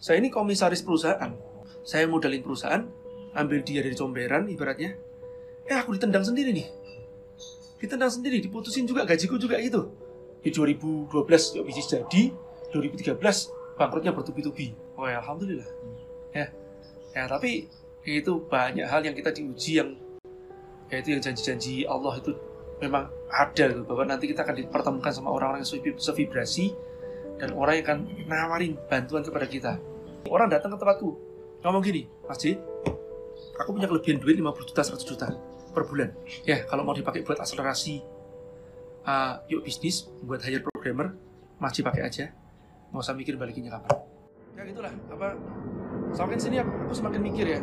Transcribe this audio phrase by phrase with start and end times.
[0.00, 1.28] Saya ini komisaris perusahaan.
[1.84, 2.88] Saya modalin perusahaan,
[3.36, 4.96] ambil dia dari comberan ibaratnya.
[5.68, 6.68] Eh aku ditendang sendiri nih.
[7.76, 9.92] Ditendang sendiri, diputusin juga gajiku juga itu.
[10.40, 11.12] Di 2012
[11.60, 12.32] yuk bisnis jadi,
[12.72, 13.20] 2013
[13.76, 14.72] bangkrutnya bertubi-tubi.
[14.96, 15.68] Oh ya alhamdulillah.
[16.32, 16.48] Ya.
[17.12, 17.68] Ya tapi
[18.08, 19.92] itu banyak hal yang kita diuji yang
[20.88, 22.32] yaitu yang janji-janji Allah itu
[22.80, 26.72] memang ada gitu bahwa nanti kita akan dipertemukan sama orang-orang yang sevi- sevibrasi
[27.36, 29.72] dan orang yang akan nawarin bantuan kepada kita.
[30.28, 31.10] Orang datang ke tempatku
[31.64, 32.56] ngomong gini, Mas J,
[33.60, 35.28] aku punya kelebihan duit 50 juta, 100 juta
[35.70, 36.12] per bulan.
[36.44, 38.00] Ya, kalau mau dipakai buat akselerasi
[39.04, 41.16] uh, yuk bisnis, buat hire programmer,
[41.60, 42.24] Mas J pakai aja.
[42.90, 43.96] Nggak usah mikir balikinnya kapan.
[44.58, 45.28] Ya gitulah, apa
[46.12, 47.60] semakin sini aku, semakin mikir ya.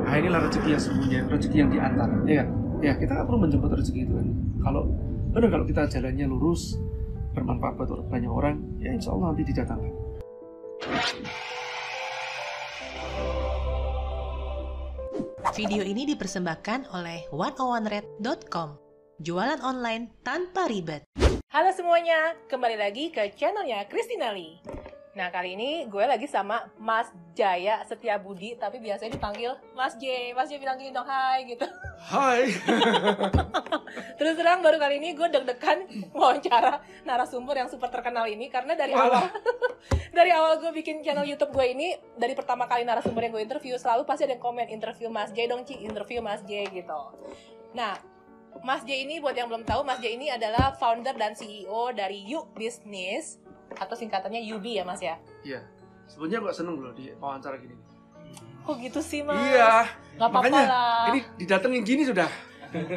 [0.00, 2.48] Nah inilah rezeki yang sesungguhnya, rezeki yang diantar, ya kan?
[2.80, 4.26] Ya kita nggak perlu menjemput rezeki itu kan.
[4.64, 4.82] Kalau
[5.30, 6.80] benar kalau kita jalannya lurus,
[7.36, 9.99] bermanfaat buat banyak orang, ya insya Allah nanti didatangkan.
[15.52, 18.68] Video ini dipersembahkan oleh 101red.com.
[19.20, 21.04] Jualan online tanpa ribet.
[21.52, 24.79] Halo semuanya, kembali lagi ke channelnya Kristinali.
[25.10, 30.30] Nah kali ini gue lagi sama Mas Jaya Setia Budi, tapi biasanya dipanggil Mas J.
[30.38, 31.66] Mas J bilang gini dong, hai gitu.
[31.98, 32.46] Hai.
[34.18, 38.94] Terus terang baru kali ini gue deg-degan wawancara narasumber yang super terkenal ini karena dari
[38.94, 39.26] Walah.
[39.26, 39.26] awal
[40.18, 43.74] dari awal gue bikin channel YouTube gue ini dari pertama kali narasumber yang gue interview
[43.82, 47.00] selalu pasti ada yang komen interview Mas J dong Ci, interview Mas J gitu.
[47.74, 47.98] Nah,
[48.62, 52.22] Mas J ini buat yang belum tahu, Mas J ini adalah founder dan CEO dari
[52.30, 53.42] Yuk Business
[53.76, 55.16] atau singkatannya UB ya Mas ya.
[55.46, 55.60] Iya.
[56.10, 57.76] Sebenarnya gue seneng loh di wawancara gini.
[58.66, 59.38] Kok gitu sih Mas?
[59.38, 59.86] Iya.
[60.18, 61.04] Gak apa-apa Makanya lah.
[61.14, 62.30] ini didatengin gini sudah.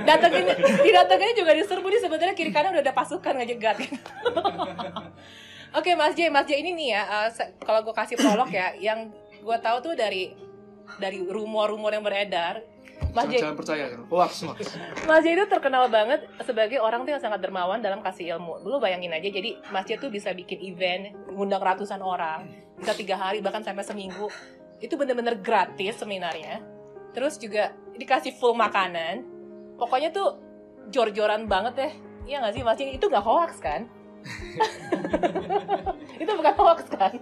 [0.06, 0.46] datengin
[0.86, 3.98] didatengin juga diserbu di sebenarnya kiri kanan udah ada pasukan ngejegat gitu.
[5.74, 7.30] Oke Mas J, Mas J ini nih ya, uh,
[7.66, 9.10] kalau gue kasih prolog ya, yang
[9.42, 10.38] gue tahu tuh dari
[11.02, 12.62] dari rumor-rumor yang beredar,
[13.14, 14.00] Mas Jangan, J, jangan percaya kan.
[14.10, 14.32] Hoax.
[15.10, 18.66] Mas J itu terkenal banget sebagai orang tuh yang sangat dermawan dalam kasih ilmu.
[18.66, 23.22] Dulu bayangin aja, jadi Mas J tuh bisa bikin event, ngundang ratusan orang, bisa tiga
[23.22, 24.34] hari bahkan sampai seminggu.
[24.82, 26.66] Itu bener-bener gratis seminarnya.
[27.14, 29.22] Terus juga dikasih full makanan.
[29.78, 30.42] Pokoknya tuh
[30.90, 31.94] jor-joran banget deh.
[32.26, 32.98] Iya nggak sih Mas J?
[32.98, 33.86] Itu nggak hoax kan?
[36.24, 37.14] itu bukan hoax kan?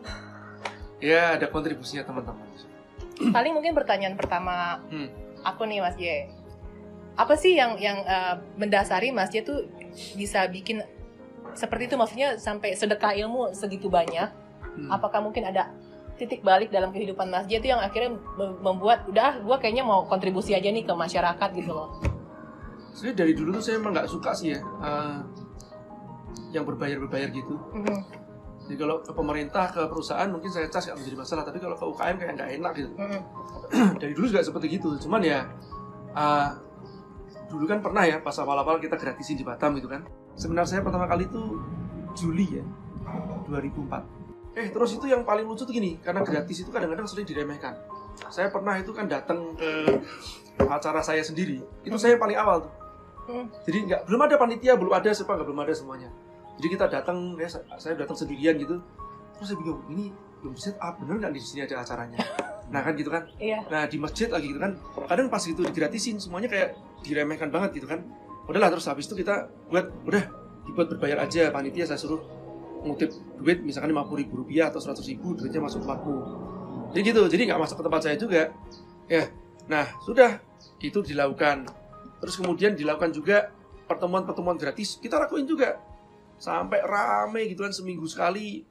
[1.04, 2.48] Ya ada kontribusinya teman-teman.
[3.30, 5.06] Paling mungkin pertanyaan pertama Hmm.
[5.46, 6.30] Aku nih Mas J.
[7.18, 9.68] Apa sih yang yang uh, mendasari Mas J tuh
[10.16, 10.82] bisa bikin
[11.52, 14.32] seperti itu maksudnya sampai sedekah ilmu segitu banyak?
[14.62, 14.90] Hmm.
[14.90, 15.74] Apakah mungkin ada
[16.16, 20.06] titik balik dalam kehidupan Mas J itu yang akhirnya mem- membuat udah gue kayaknya mau
[20.06, 21.90] kontribusi aja nih ke masyarakat gitu loh.
[22.94, 25.18] Sebenarnya dari dulu tuh saya emang nggak suka sih ya eh,
[26.56, 27.56] yang berbayar-berbayar gitu.
[27.76, 28.21] Mhm.
[28.72, 31.44] Jadi kalau ke pemerintah, ke perusahaan mungkin saya cas nggak menjadi masalah.
[31.44, 32.90] Tapi kalau ke UKM kayak nggak enak gitu.
[34.00, 34.96] Dari dulu juga seperti gitu.
[34.96, 35.44] Cuman ya
[36.16, 36.50] eh,
[37.52, 40.08] dulu kan pernah ya pas awal-awal kita gratisin di Batam gitu kan.
[40.40, 41.60] Seminar saya pertama kali itu
[42.16, 42.64] Juli ya
[43.52, 44.56] 2004.
[44.56, 47.76] Eh terus itu yang paling lucu tuh gini, karena gratis itu kadang-kadang sering diremehkan.
[48.32, 50.00] Saya pernah itu kan datang ke
[50.64, 52.74] acara saya sendiri, itu saya yang paling awal tuh.
[53.32, 53.48] Hmm.
[53.68, 56.10] Jadi nggak belum ada panitia, belum ada siapa nggak belum ada semuanya.
[56.62, 58.78] Jadi kita datang, ya, sa- saya datang sendirian gitu.
[59.34, 60.14] Terus saya bingung, ini
[60.46, 62.22] belum set up bener nggak di sini ada acaranya?
[62.72, 63.28] Nah kan gitu kan.
[63.36, 63.68] Iya.
[63.68, 64.80] Nah di masjid lagi gitu kan,
[65.12, 68.00] kadang pas gitu digratisin semuanya kayak diremehkan banget gitu kan.
[68.48, 70.24] Udahlah terus habis itu kita buat udah
[70.64, 72.24] dibuat berbayar aja panitia saya suruh
[72.88, 73.12] ngutip
[73.44, 76.16] duit misalkan lima ribu rupiah atau seratus ribu duitnya masuk tempatmu.
[76.96, 78.42] Jadi gitu, jadi nggak masuk ke tempat saya juga.
[79.12, 79.28] Ya,
[79.68, 80.40] nah sudah
[80.80, 81.68] itu dilakukan.
[82.24, 83.52] Terus kemudian dilakukan juga
[83.92, 85.76] pertemuan-pertemuan gratis kita lakuin juga
[86.42, 88.66] sampai rame gitu kan seminggu sekali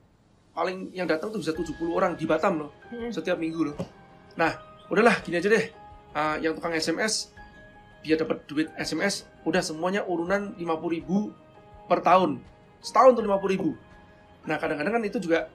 [0.51, 3.15] paling yang datang tuh bisa 70 orang di Batam loh Mhm.
[3.15, 3.77] setiap minggu loh.
[4.35, 4.59] Nah,
[4.91, 5.71] udahlah gini aja deh.
[6.11, 7.31] Ah, yang tukang SMS
[8.03, 11.31] biar dapat duit SMS udah semuanya urunan 50.000
[11.87, 12.43] per tahun.
[12.83, 13.79] Setahun tuh 50.000.
[14.51, 15.47] Nah, kadang-kadang kan itu juga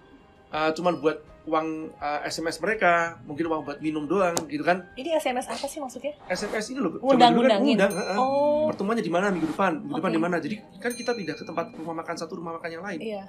[0.55, 1.67] ah, cuman buat uang
[1.97, 4.89] ah, SMS mereka, mungkin uang buat minum doang gitu kan.
[4.93, 6.13] Ini SMS apa sih maksudnya?
[6.25, 6.97] SMS ini loh.
[6.97, 7.61] dulu kan
[7.91, 8.17] heeh.
[8.17, 8.65] Oh.
[8.67, 9.77] Pertemuannya di mana minggu depan?
[9.79, 10.17] Minggu depan Oke.
[10.17, 10.35] di mana?
[10.37, 13.23] Jadi kan kita pindah ke tempat rumah makan satu rumah makan yang lain Iya.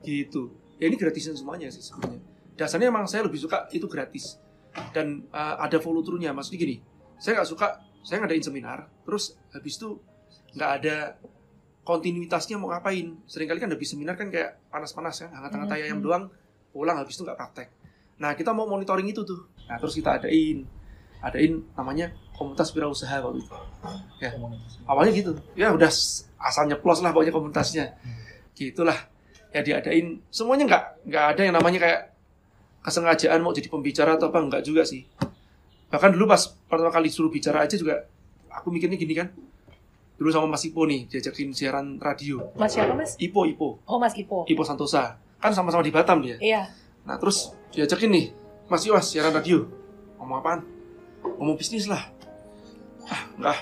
[0.00, 2.24] gitu ya ini gratisan semuanya sih sebenarnya
[2.56, 4.40] dasarnya emang saya lebih suka itu gratis
[4.90, 6.76] dan uh, ada follow through-nya maksudnya gini
[7.16, 7.68] saya nggak suka
[8.00, 10.00] saya ngadain seminar terus habis itu
[10.56, 10.96] nggak ada
[11.82, 15.76] kontinuitasnya mau ngapain sering kali kan habis seminar kan kayak panas-panas kan hangat-hangat Mhm.
[15.76, 16.24] ayam doang
[16.70, 17.68] pulang habis itu nggak praktek.
[18.20, 19.48] Nah kita mau monitoring itu tuh.
[19.66, 20.64] Nah terus kita adain.
[21.20, 23.52] Adain namanya komunitas wirausaha waktu itu.
[24.20, 24.32] Ya.
[24.88, 25.32] Awalnya gitu.
[25.56, 25.90] Ya udah
[26.40, 27.96] asal nyeplos lah pokoknya komunitasnya.
[28.56, 28.96] Gitulah.
[29.50, 30.22] Ya diadain.
[30.30, 32.00] Semuanya nggak nggak ada yang namanya kayak
[32.80, 35.04] kesengajaan mau jadi pembicara atau apa enggak juga sih.
[35.90, 38.06] Bahkan dulu pas pertama kali suruh bicara aja juga
[38.48, 39.28] aku mikirnya gini kan.
[40.20, 42.52] Dulu sama Mas Ipo nih diajakin siaran radio.
[42.56, 43.16] Mas siapa mas?
[43.16, 43.80] Ipo Ipo.
[43.88, 44.44] Oh Mas Ipo.
[44.44, 46.36] Ipo Santosa kan sama-sama di Batam dia.
[46.38, 46.62] Iya.
[47.00, 48.26] nah terus diajakin nih
[48.70, 49.66] Mas Iwas siaran radio.
[50.20, 50.60] Ngomong apaan?
[51.40, 52.06] Ngomong bisnis lah.
[53.10, 53.58] Ah enggak.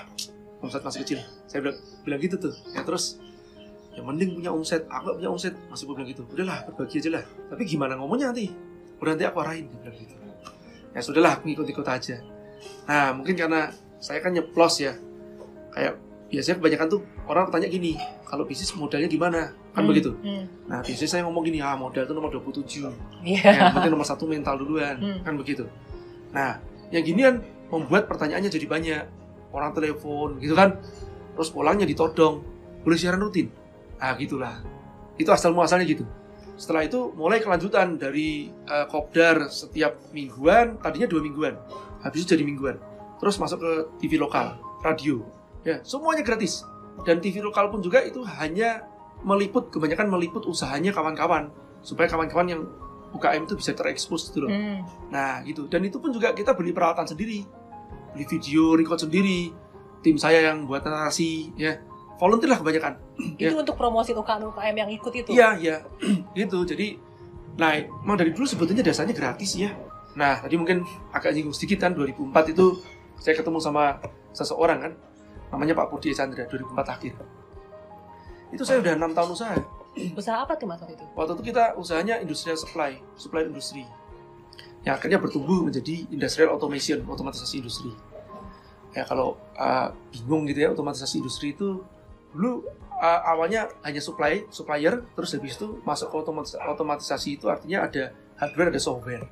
[0.59, 1.19] Omset masih kecil.
[1.47, 2.53] Saya bilang, bilang gitu tuh.
[2.75, 3.17] Ya terus
[3.97, 4.85] yang mending punya omset.
[4.85, 5.55] Aku gak punya omset.
[5.71, 6.23] Masih Ipo bilang gitu.
[6.29, 7.23] Udahlah berbagi aja lah.
[7.25, 8.51] Tapi gimana ngomongnya nanti?
[9.01, 10.13] Udah nanti aku arahin dia bilang gitu.
[10.93, 12.21] Ya sudahlah aku ikut-ikut aja.
[12.85, 14.93] Nah mungkin karena saya kan nyeplos ya.
[15.73, 15.97] Kayak
[16.29, 19.51] biasanya kebanyakan tuh orang tanya gini kalau bisnis modalnya gimana?
[19.69, 20.11] Kan Hmm, begitu.
[20.15, 20.43] hmm.
[20.65, 22.89] nah biasanya saya ngomong gini ah modal itu nomor 27
[23.21, 23.49] Iya.
[23.49, 25.19] yang penting nomor satu mental duluan Hmm.
[25.21, 25.65] kan begitu.
[26.29, 27.35] Nah yang ginian
[27.67, 29.03] membuat pertanyaannya jadi banyak.
[29.49, 30.77] Orang telepon gitu kan.
[31.33, 32.45] Terus pulangnya ditodong.
[32.79, 33.49] Boleh siaran rutin?
[33.97, 34.61] Ah gitulah.
[35.15, 36.05] Itu asal muasalnya gitu.
[36.53, 41.57] Setelah itu mulai kelanjutan dari eh, kopdar setiap mingguan tadinya dua mingguan
[41.99, 42.77] habis itu jadi mingguan.
[43.17, 45.25] Terus masuk ke TV lokal radio
[45.63, 46.63] ya semuanya gratis.
[47.07, 48.83] Dan TV lokal pun juga itu hanya
[49.23, 51.51] meliput kebanyakan meliput usahanya kawan-kawan.
[51.79, 52.61] Supaya kawan-kawan yang
[53.15, 54.51] UKM itu bisa terekspos gitu loh.
[54.51, 54.85] Hmm.
[55.09, 55.65] Nah gitu.
[55.71, 57.47] Dan itu pun juga kita beli peralatan sendiri,
[58.13, 59.49] beli video, record sendiri,
[60.05, 61.79] tim saya yang buat narasi, ya.
[62.19, 62.93] Volunteer lah kebanyakan.
[63.39, 65.29] Itu untuk promosi UKM UKM yang ikut itu.
[65.31, 65.77] Iya iya.
[66.35, 66.67] Gitu.
[66.67, 66.99] Jadi,
[67.55, 69.71] nah emang dari dulu sebetulnya dasarnya gratis ya.
[70.19, 70.83] Nah tadi mungkin
[71.15, 72.75] agak nyinggung sedikit kan 2004 itu
[73.23, 74.03] saya ketemu sama
[74.35, 74.93] seseorang kan,
[75.49, 77.13] namanya Pak Pudi Chandra 2004 akhir.
[78.49, 79.55] Itu saya udah enam tahun usaha.
[80.15, 81.05] Usaha apa tuh mas waktu itu?
[81.17, 83.85] Waktu itu kita usahanya industrial supply, supply industri.
[84.85, 87.91] Yang akhirnya bertumbuh menjadi industrial automation, otomatisasi industri.
[88.93, 91.85] Ya kalau uh, bingung gitu ya otomatisasi industri itu
[92.33, 92.65] dulu
[92.97, 98.13] uh, awalnya hanya supply, supplier, terus habis itu masuk ke otomatis otomatisasi itu artinya ada
[98.37, 99.25] hardware, ada software.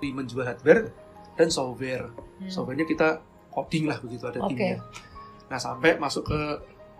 [0.00, 0.92] Di menjual hardware
[1.38, 2.12] dan software.
[2.12, 2.50] Hmm.
[2.50, 3.08] Softwarenya kita
[3.54, 4.52] coding lah begitu ada Oke.
[4.52, 4.82] timnya.
[5.48, 6.40] Nah sampai masuk ke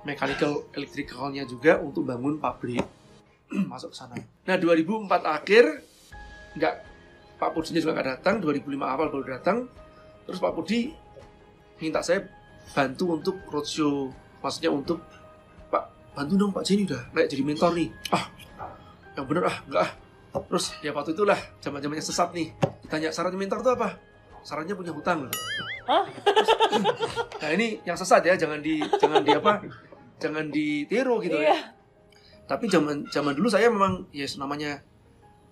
[0.04, 2.84] mechanical electricalnya juga untuk bangun pabrik
[3.72, 4.16] masuk ke sana.
[4.20, 5.64] Nah 2004 akhir
[6.54, 6.74] nggak
[7.34, 9.68] Pak Pudinya juga nggak datang, 2005 awal baru datang.
[10.24, 10.88] Terus Pak Pudi
[11.82, 12.24] minta saya
[12.72, 14.08] bantu untuk roadshow,
[14.40, 15.02] maksudnya untuk
[15.68, 17.88] Pak bantu dong Pak Jenny udah naik jadi mentor nih.
[18.14, 18.24] Ah,
[19.18, 19.92] yang bener ah, enggak ah.
[20.34, 22.48] Terus ya waktu itulah zaman zamannya sesat nih.
[22.86, 23.98] Ditanya syarat mentor itu apa?
[24.42, 25.34] Syaratnya punya hutang loh.
[25.84, 26.04] Hah?
[27.44, 29.60] Nah ini yang sesat ya, jangan di jangan di apa?
[30.16, 31.58] Jangan ditiru gitu ya Iya.
[32.44, 34.80] tapi zaman zaman dulu saya memang ya namanya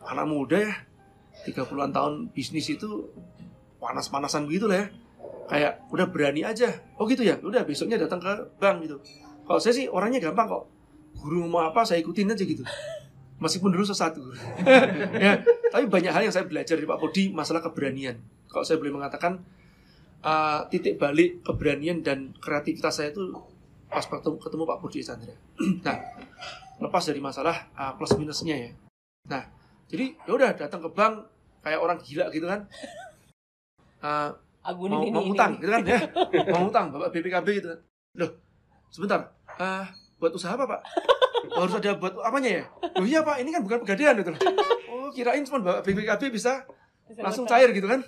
[0.04, 0.72] anak muda ya
[1.44, 3.08] 30-an tahun bisnis itu
[3.80, 4.86] panas-panasan begitu lah ya
[5.48, 6.68] kayak udah berani aja
[7.00, 8.96] oh gitu ya udah besoknya datang ke bank gitu
[9.48, 10.64] kalau saya sih orangnya gampang kok
[11.16, 12.60] guru mau apa saya ikutin aja gitu
[13.40, 14.36] meskipun dulu sesat guru.
[15.24, 15.40] ya
[15.72, 18.20] tapi banyak hal yang saya belajar dari Pak Podi masalah keberanian
[18.52, 19.40] kalau saya boleh mengatakan
[20.22, 23.34] uh, titik balik keberanian dan kreativitas saya itu
[23.92, 25.36] pas ketemu, ketemu Pak Budi Chandra
[25.86, 25.98] nah
[26.82, 28.70] lepas dari masalah uh, plus minusnya ya.
[29.30, 29.42] Nah,
[29.86, 31.22] jadi ya udah datang ke bank
[31.62, 32.66] kayak orang gila gitu kan.
[34.02, 35.60] Uh, Agun mau, ini, mau ini, utang ini.
[35.62, 35.98] gitu kan ya.
[36.54, 37.80] mau utang bapak BPKB gitu kan.
[38.18, 38.30] Loh,
[38.90, 39.30] sebentar.
[39.58, 39.86] Uh,
[40.18, 40.80] buat usaha apa, Pak?
[41.54, 42.64] Oh, harus ada buat apanya ya?
[42.98, 44.30] Oh iya, Pak, ini kan bukan pegadaian gitu.
[44.90, 46.62] Oh, kirain cuma bapak BPKB bisa
[47.06, 48.02] Bisa langsung cair gitu kan.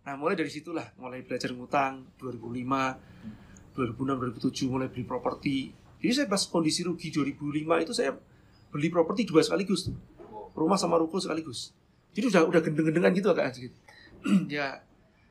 [0.00, 5.56] Nah, mulai dari situlah mulai belajar ngutang 2005 2006 2007 mulai beli properti.
[6.00, 8.16] Jadi saya pas kondisi rugi 2005 itu saya
[8.72, 9.96] beli properti dua sekaligus tuh.
[10.56, 11.76] Rumah sama ruko sekaligus.
[12.16, 13.76] Jadi udah udah gendeng-gendengan gitu agak gitu.
[14.56, 14.82] ya,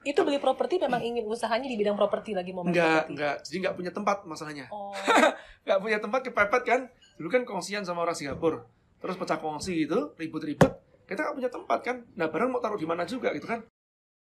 [0.06, 3.12] Itu beli properti memang ingin usahanya di bidang properti lagi mau enggak properti.
[3.12, 4.66] enggak jadi enggak punya tempat masalahnya.
[4.72, 4.96] Oh.
[5.68, 6.82] Enggak punya tempat kepepet kan.
[7.20, 8.64] Dulu kan kongsian sama orang Singapura.
[9.04, 10.72] Terus pecah kongsi gitu, ribut-ribut.
[11.06, 11.98] Kita nggak punya tempat kan.
[12.16, 13.62] Nah, barang mau taruh di mana juga gitu kan.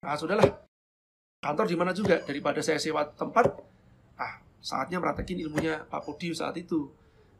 [0.00, 0.48] Nah, sudahlah.
[1.40, 3.52] Kantor di mana juga daripada saya sewa tempat.
[4.16, 6.88] Ah, saatnya meratekin ilmunya Pak Podi saat itu.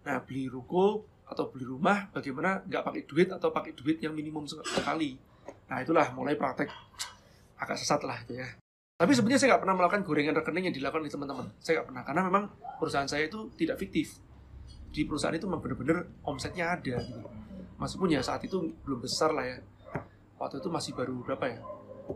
[0.04, 4.44] Nah, beli ruko atau beli rumah bagaimana nggak pakai duit atau pakai duit yang minimum
[4.44, 5.16] sek- sekali.
[5.72, 6.68] Nah, itulah mulai praktek
[7.60, 8.48] agak sesat lah itu ya.
[9.00, 11.46] Tapi sebenarnya saya nggak pernah melakukan gorengan rekening yang dilakukan oleh teman-teman.
[11.64, 12.44] Saya nggak pernah karena memang
[12.76, 14.20] perusahaan saya itu tidak fiktif.
[14.92, 17.24] Di perusahaan itu memang benar-benar omsetnya ada gitu.
[17.80, 19.56] Meskipun ya saat itu belum besar lah ya.
[20.36, 21.60] Waktu itu masih baru berapa ya?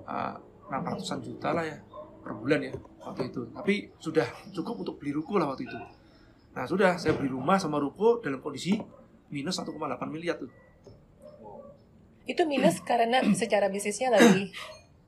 [0.08, 0.34] Ah,
[0.70, 1.76] 600-an juta lah ya
[2.24, 2.72] per bulan ya
[3.04, 3.46] waktu itu.
[3.52, 5.76] Tapi sudah cukup untuk beli ruko lah waktu itu.
[6.56, 8.80] Nah sudah saya beli rumah sama ruko dalam kondisi
[9.28, 9.76] minus 1,8
[10.08, 10.48] miliar tuh.
[12.24, 14.48] Itu minus karena secara bisnisnya lagi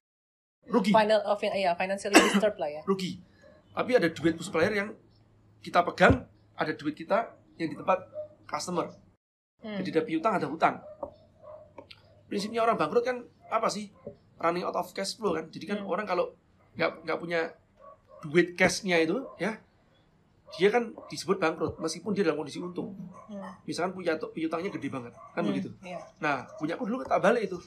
[0.75, 0.91] Rugi.
[0.91, 2.83] final of ya financially disturbed lah ya.
[2.85, 3.23] rugi.
[3.73, 4.89] Tapi ada duit supplier yang
[5.63, 6.27] kita pegang,
[6.59, 8.03] ada duit kita yang di tempat
[8.45, 8.91] customer.
[9.63, 9.79] Hmm.
[9.81, 10.83] Jadi ada piutang, ada hutang.
[12.27, 13.95] Prinsipnya orang bangkrut kan apa sih
[14.39, 15.49] running out of cash flow kan?
[15.49, 15.89] Jadi kan Hmm.
[15.89, 16.33] orang kalau
[16.75, 17.41] nggak nggak punya
[18.21, 19.57] duit cashnya itu ya
[20.53, 22.95] dia kan disebut bangkrut meskipun dia dalam kondisi untung.
[23.27, 23.43] Hmm.
[23.63, 25.69] misalkan punya piutangnya gede banget kan Hmm, begitu.
[25.81, 25.99] iya.
[26.17, 27.59] nah punya aku dulu tak balik itu.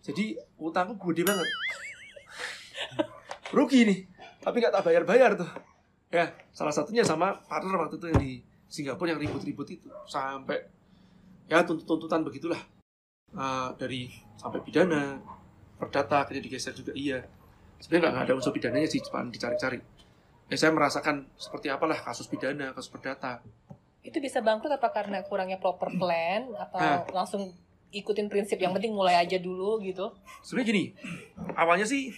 [0.00, 1.48] Jadi utangku gede banget.
[3.50, 3.98] Rugi nih
[4.38, 5.48] tapi nggak tak bayar bayar tuh.
[6.08, 8.32] Ya salah satunya sama partner waktu itu yang di
[8.66, 10.60] Singapura yang ribut-ribut itu sampai
[11.46, 12.60] ya tuntut-tuntutan begitulah.
[13.30, 15.20] Eh, dari sampai pidana
[15.78, 16.92] perdata akhirnya digeser juga.
[16.92, 17.24] Iya.
[17.78, 19.78] Sebenarnya nggak ada unsur pidananya sih cuma dicari-cari.
[20.48, 23.38] Ya saya merasakan seperti apalah kasus pidana kasus perdata.
[24.02, 27.04] Itu bisa bangkrut apa karena kurangnya proper plan atau Nah.
[27.12, 27.52] langsung
[27.88, 30.12] ikutin prinsip yang penting mulai aja dulu gitu.
[30.44, 30.84] sebenarnya gini
[31.56, 32.12] awalnya sih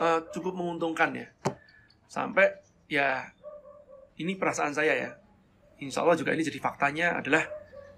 [0.00, 1.26] eh, cukup menguntungkan ya.
[2.06, 2.52] Sampai
[2.86, 3.26] ya
[4.16, 5.10] ini perasaan saya ya.
[5.80, 7.42] Insya Allah juga ini jadi faktanya adalah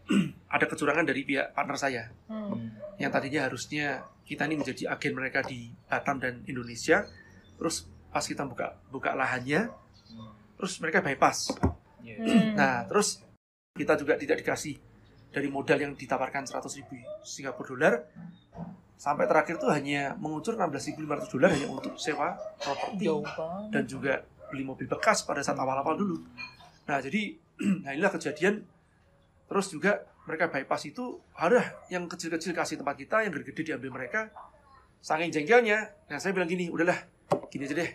[0.55, 2.03] ada kecurangan dari pihak partner saya.
[2.31, 2.73] Hmm.
[2.97, 7.07] yang tadinya harusnya kita ini menjadi agen mereka di Batam dan Indonesia.
[7.57, 9.71] Terus pas kita buka buka lahannya
[10.59, 11.55] terus mereka bypass.
[12.03, 12.59] Hmm.
[12.59, 13.23] Nah, terus
[13.77, 14.77] kita juga tidak dikasih
[15.31, 17.95] dari modal yang ditawarkan 100 ribu Singapura dolar.
[18.97, 23.05] Sampai terakhir tuh hanya mengucur 16.500 dolar hanya untuk sewa properti.
[23.69, 26.17] Dan juga beli mobil bekas pada saat awal-awal dulu.
[26.89, 27.37] Nah, jadi
[27.85, 28.65] nah inilah kejadian
[29.47, 34.35] terus juga mereka bypass itu ada yang kecil-kecil kasih tempat kita, yang gede-gede diambil mereka.
[34.99, 36.99] Saking jengkelnya, nah saya bilang gini, udahlah,
[37.47, 37.91] gini aja deh.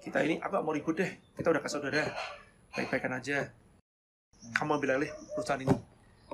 [0.00, 1.12] Kita ini aku mau ribut deh.
[1.36, 2.08] Kita udah kasih saudara.
[2.72, 3.52] Baik-baikan aja.
[4.56, 5.76] Kamu ambil alih perusahaan ini.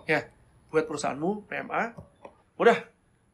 [0.07, 0.31] Ya,
[0.71, 1.83] buat perusahaanmu PMA.
[2.55, 2.79] Udah,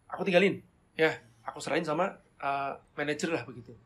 [0.08, 0.64] aku tinggalin.
[0.96, 3.76] Ya, aku serahin sama uh, manajer lah begitu.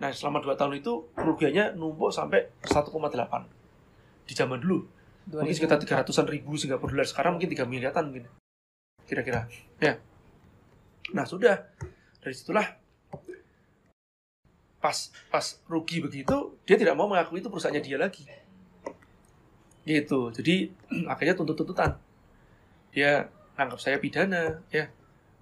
[0.00, 2.96] Nah, selama 2 tahun itu kerugiannya numpuk sampai 1,8
[4.24, 4.88] di zaman dulu.
[5.30, 7.06] Mungkin sekitar 300-an ribu Singapura dolar.
[7.06, 8.26] Sekarang mungkin 3 miliaran mungkin.
[9.06, 9.46] Kira-kira.
[9.78, 10.02] Ya.
[11.14, 11.70] Nah, sudah.
[12.22, 12.66] Dari situlah
[14.82, 18.26] pas pas rugi begitu, dia tidak mau mengakui itu perusahaannya dia lagi.
[19.86, 20.20] Gitu.
[20.34, 20.70] Jadi
[21.12, 21.98] akhirnya tuntut-tuntutan.
[22.90, 24.90] Dia anggap saya pidana, ya.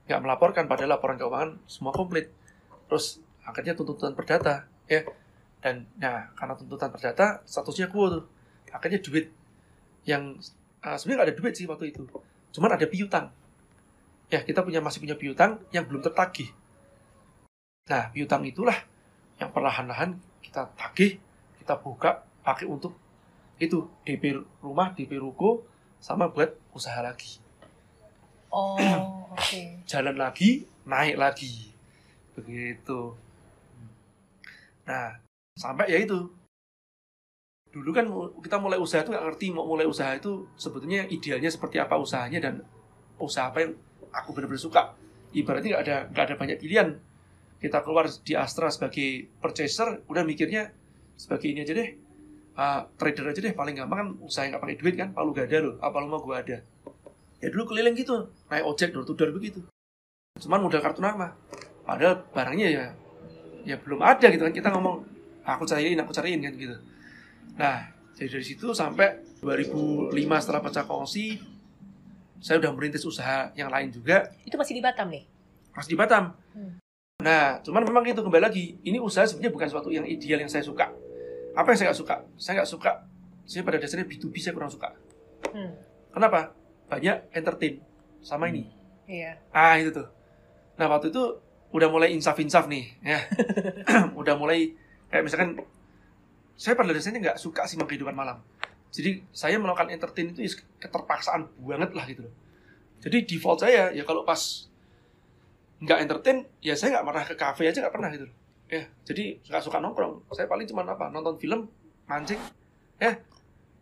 [0.04, 2.28] Nggak melaporkan padahal laporan keuangan semua komplit.
[2.88, 5.08] Terus akhirnya tuntutan perdata, ya.
[5.60, 8.24] Dan nah, karena tuntutan perdata statusnya kuo tuh.
[8.72, 9.39] Akhirnya duit
[10.10, 10.34] yang
[10.82, 12.02] uh, sebenarnya nggak ada duit sih waktu itu.
[12.50, 13.30] Cuman ada piutang.
[14.30, 16.50] Ya, kita punya masih punya piutang yang belum tertagih.
[17.90, 18.78] Nah, piutang itulah
[19.38, 21.18] yang perlahan-lahan kita tagih,
[21.58, 22.94] kita buka pakai untuk
[23.60, 25.62] itu DP rumah, DP ruko,
[26.00, 27.42] sama buat usaha lagi.
[28.50, 28.78] Oh,
[29.34, 29.86] oke.
[29.86, 31.70] Jalan lagi, naik lagi.
[32.34, 33.14] Begitu.
[34.86, 35.18] Nah,
[35.54, 36.39] sampai ya itu.
[37.70, 38.06] Dulu kan
[38.42, 42.42] kita mulai usaha itu nggak ngerti mau mulai usaha itu sebetulnya idealnya seperti apa usahanya
[42.42, 42.54] dan
[43.22, 43.72] usaha apa yang
[44.10, 44.82] aku benar-benar suka.
[45.30, 46.88] Ibaratnya nggak ada nggak ada banyak pilihan.
[47.62, 50.72] Kita keluar di Astra sebagai purchaser, udah mikirnya
[51.14, 51.92] sebagai ini aja deh,
[52.56, 55.52] uh, trader aja deh paling gampang kan usaha yang nggak pakai duit kan, palu gak
[55.52, 56.64] ada loh, apa lu mau gua ada.
[57.38, 59.60] Ya dulu keliling gitu, naik ojek to door begitu.
[60.40, 61.36] Cuman modal kartu nama.
[61.84, 62.84] Padahal barangnya ya
[63.68, 65.04] ya belum ada gitu kan kita ngomong
[65.44, 66.76] aku cariin aku cariin kan gitu.
[67.60, 71.36] Nah, jadi dari situ sampai 2005 setelah pecah kongsi
[72.40, 75.28] saya udah merintis usaha yang lain juga Itu masih di Batam nih?
[75.76, 76.32] masih di Batam.
[76.56, 76.80] Hmm.
[77.20, 78.80] Nah, cuman memang gitu kembali lagi.
[78.80, 80.88] Ini usaha sebenarnya bukan suatu yang ideal yang saya suka.
[81.52, 82.16] Apa yang saya nggak suka?
[82.40, 82.92] Saya nggak suka.
[83.44, 84.96] Saya pada dasarnya B2B saya kurang suka.
[85.52, 85.76] Hmm.
[86.10, 86.56] Kenapa?
[86.88, 87.78] Banyak entertain
[88.24, 88.66] sama ini.
[89.06, 89.38] Iya.
[89.52, 90.08] Ah itu tuh.
[90.74, 91.38] Nah waktu itu
[91.70, 93.20] udah mulai insaf-insaf nih, ya.
[94.20, 94.74] udah mulai
[95.12, 95.60] kayak misalkan
[96.60, 98.44] saya pada dasarnya nggak suka sih sama kehidupan malam.
[98.92, 102.34] Jadi saya melakukan entertain itu ya keterpaksaan banget lah gitu loh.
[103.00, 104.68] Jadi default saya ya kalau pas
[105.80, 108.36] nggak entertain ya saya nggak pernah ke cafe aja nggak pernah gitu loh.
[108.68, 110.28] Ya jadi nggak suka nongkrong.
[110.36, 111.64] Saya paling cuma apa nonton film,
[112.04, 112.36] mancing,
[113.00, 113.16] ya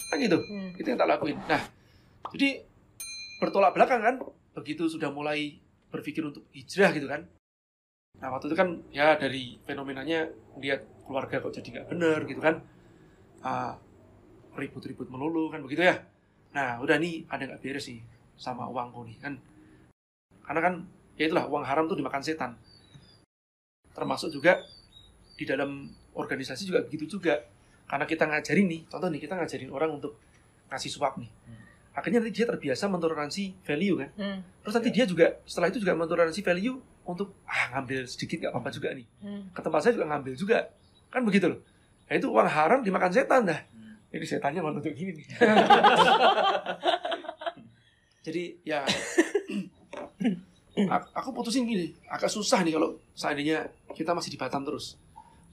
[0.09, 0.73] kan gitu Hmm.
[0.79, 1.61] itu yang tak lakuin nah
[2.33, 2.65] jadi
[3.43, 4.15] bertolak belakang kan
[4.57, 5.61] begitu sudah mulai
[5.93, 7.29] berpikir untuk hijrah gitu kan
[8.19, 10.27] nah waktu itu kan ya dari fenomenanya
[10.59, 12.61] lihat keluarga kok jadi nggak bener gitu kan.
[13.41, 13.79] Ah,
[14.59, 16.03] ribut-ribut melulu kan begitu ya.
[16.53, 18.03] Nah udah nih ada nggak beres sih
[18.35, 19.39] sama uangku nih kan.
[20.43, 20.75] Karena kan
[21.15, 22.59] ya itulah uang haram tuh dimakan setan.
[23.95, 24.59] Termasuk juga
[25.39, 25.87] di dalam
[26.19, 27.39] organisasi juga begitu juga.
[27.89, 30.19] Karena kita ngajarin nih contoh nih kita ngajarin orang untuk
[30.69, 31.31] ngasih suap nih
[31.99, 34.11] akhirnya nanti dia terbiasa mentoleransi value kan?
[34.15, 34.39] Hmm.
[34.63, 36.79] terus nanti dia juga setelah itu juga mentoleransi value
[37.09, 39.07] untuk ah ngambil sedikit nggak apa-apa juga nih.
[39.25, 39.43] Hmm.
[39.51, 40.59] ke tempat saya juga ngambil juga.
[41.11, 41.61] Kan begitu loh.
[42.09, 43.61] Nah itu uang haram dimakan setan dah.
[44.09, 45.27] Ini setannya mau nunjuk gini nih.
[48.29, 48.85] Jadi ya
[51.19, 55.01] aku putusin gini agak susah nih kalau seandainya kita masih di Batam terus.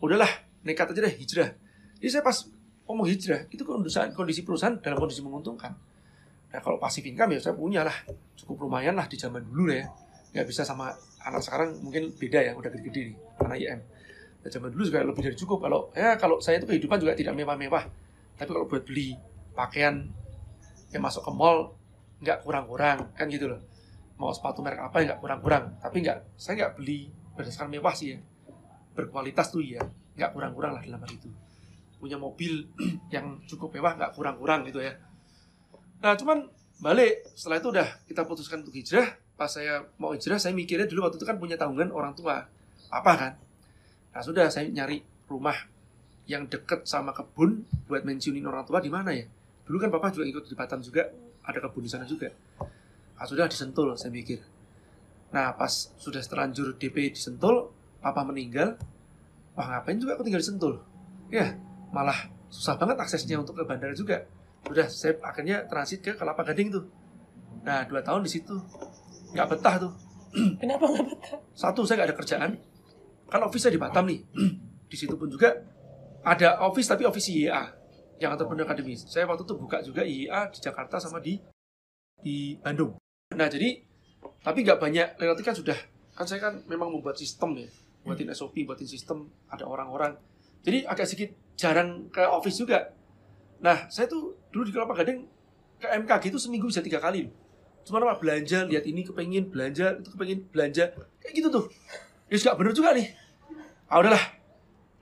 [0.03, 0.29] Udahlah
[0.67, 1.55] nekat aja deh hijrah.
[2.03, 2.43] Jadi saya pas
[2.85, 3.47] ngomong hijrah?
[3.47, 5.71] Itu kondisi, kondisi perusahaan dalam kondisi menguntungkan
[6.53, 7.95] nah kalau pasif income ya saya punya lah.
[8.35, 9.87] Cukup lumayan lah di zaman dulu ya.
[10.35, 10.91] Nggak bisa sama
[11.25, 13.79] anak sekarang mungkin beda ya udah gede-gede nih anak IM
[14.45, 15.57] nah, zaman dulu juga lebih dari cukup.
[15.65, 17.83] Kalau ya kalau saya itu kehidupan juga tidak mewah-mewah.
[18.37, 19.17] Tapi kalau buat beli
[19.57, 20.05] pakaian
[20.93, 21.73] yang masuk ke mall
[22.21, 23.61] nggak kurang-kurang kan gitu loh.
[24.15, 25.63] Mau sepatu merek apa ya nggak kurang-kurang.
[25.81, 28.19] Tapi nggak saya nggak beli berdasarkan mewah sih ya.
[28.93, 29.81] Berkualitas tuh ya
[30.15, 31.27] nggak kurang-kurang lah dalam hal itu.
[31.97, 32.69] Punya mobil
[33.15, 34.93] yang cukup mewah nggak kurang-kurang gitu ya
[36.05, 36.45] nah cuman
[36.77, 37.25] balik.
[37.33, 39.17] Setelah itu udah kita putuskan untuk hijrah.
[39.33, 42.45] Pas saya mau hijrah saya mikirnya dulu waktu itu kan punya tanggungan orang tua
[42.93, 43.33] apa kan.
[44.13, 45.57] Nah sudah saya nyari rumah
[46.29, 49.25] yang deket sama kebun buat mensiunin orang tua di mana ya?
[49.65, 51.09] Dulu kan papa juga ikut di Batam juga
[51.41, 52.29] ada kebun di sana juga.
[53.17, 54.45] Ah, sudah disentul saya mikir.
[55.33, 58.77] Nah pas sudah terlanjur DP disentul papa meninggal.
[59.57, 60.77] Wah ngapain juga aku tinggal di sentul
[61.33, 61.57] ya
[61.89, 64.25] malah susah banget aksesnya untuk ke bandara juga
[64.69, 66.85] udah saya akhirnya transit ke Kelapa Gading tuh.
[67.65, 68.55] Nah dua tahun di situ.
[69.33, 69.93] Nggak betah tuh.
[70.61, 71.37] Kenapa nggak betah?
[71.55, 72.51] satu saya nggak ada kerjaan.
[73.25, 74.21] Kan office di Batam nih.
[74.85, 75.49] Di situ pun juga
[76.21, 77.63] ada office tapi office IEA
[78.21, 81.35] yang entrepreneur academy saya waktu itu buka juga IEA di Jakarta sama di
[82.21, 82.95] di Bandung.
[83.35, 83.81] Nah jadi
[84.41, 85.07] tapi nggak banyak.
[85.19, 85.77] Relatif kan sudah
[86.15, 87.69] kan saya kan memang membuat sistem ya.
[88.05, 90.15] Buatin SOP buatin sistem ada orang-orang.
[90.61, 92.93] Jadi agak sedikit jarang ke office juga.
[93.61, 95.27] Nah saya tuh dulu di Kelapa Gading
[95.83, 97.27] ke MKG itu seminggu bisa tiga kali.
[97.27, 97.35] Loh
[97.85, 100.95] cuma apa belanja lihat ini kepengen belanja itu kepengen belanja.
[101.21, 101.65] Kayak gitu tuh.
[102.31, 103.13] Ya nggak bener juga nih.
[103.85, 104.23] Ah udahlah.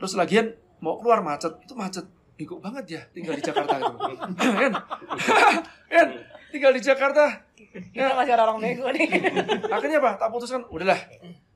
[0.01, 0.51] Terus lagian
[0.83, 2.03] mau keluar macet itu macet.
[2.33, 3.93] Bego banget ya tinggal di Jakarta itu?
[4.59, 4.73] Kan?
[5.93, 6.07] Kan?
[6.49, 7.23] Tinggal di Jakarta.
[7.55, 9.07] Kita masih orang-orang bego nih.
[9.77, 10.11] akhirnya apa?
[10.19, 10.65] Tak putuskan.
[10.67, 10.97] Udahlah.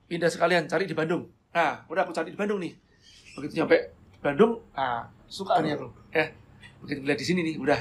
[0.07, 1.27] Pindah sekalian cari di Bandung.
[1.51, 2.71] Nah udah aku cari di Bandung nih.
[3.35, 3.91] Begitu nyampe
[4.23, 5.91] Bandung ah suka nih aku.
[6.15, 6.46] Eh
[6.83, 7.79] begitu lihat di sini nih udah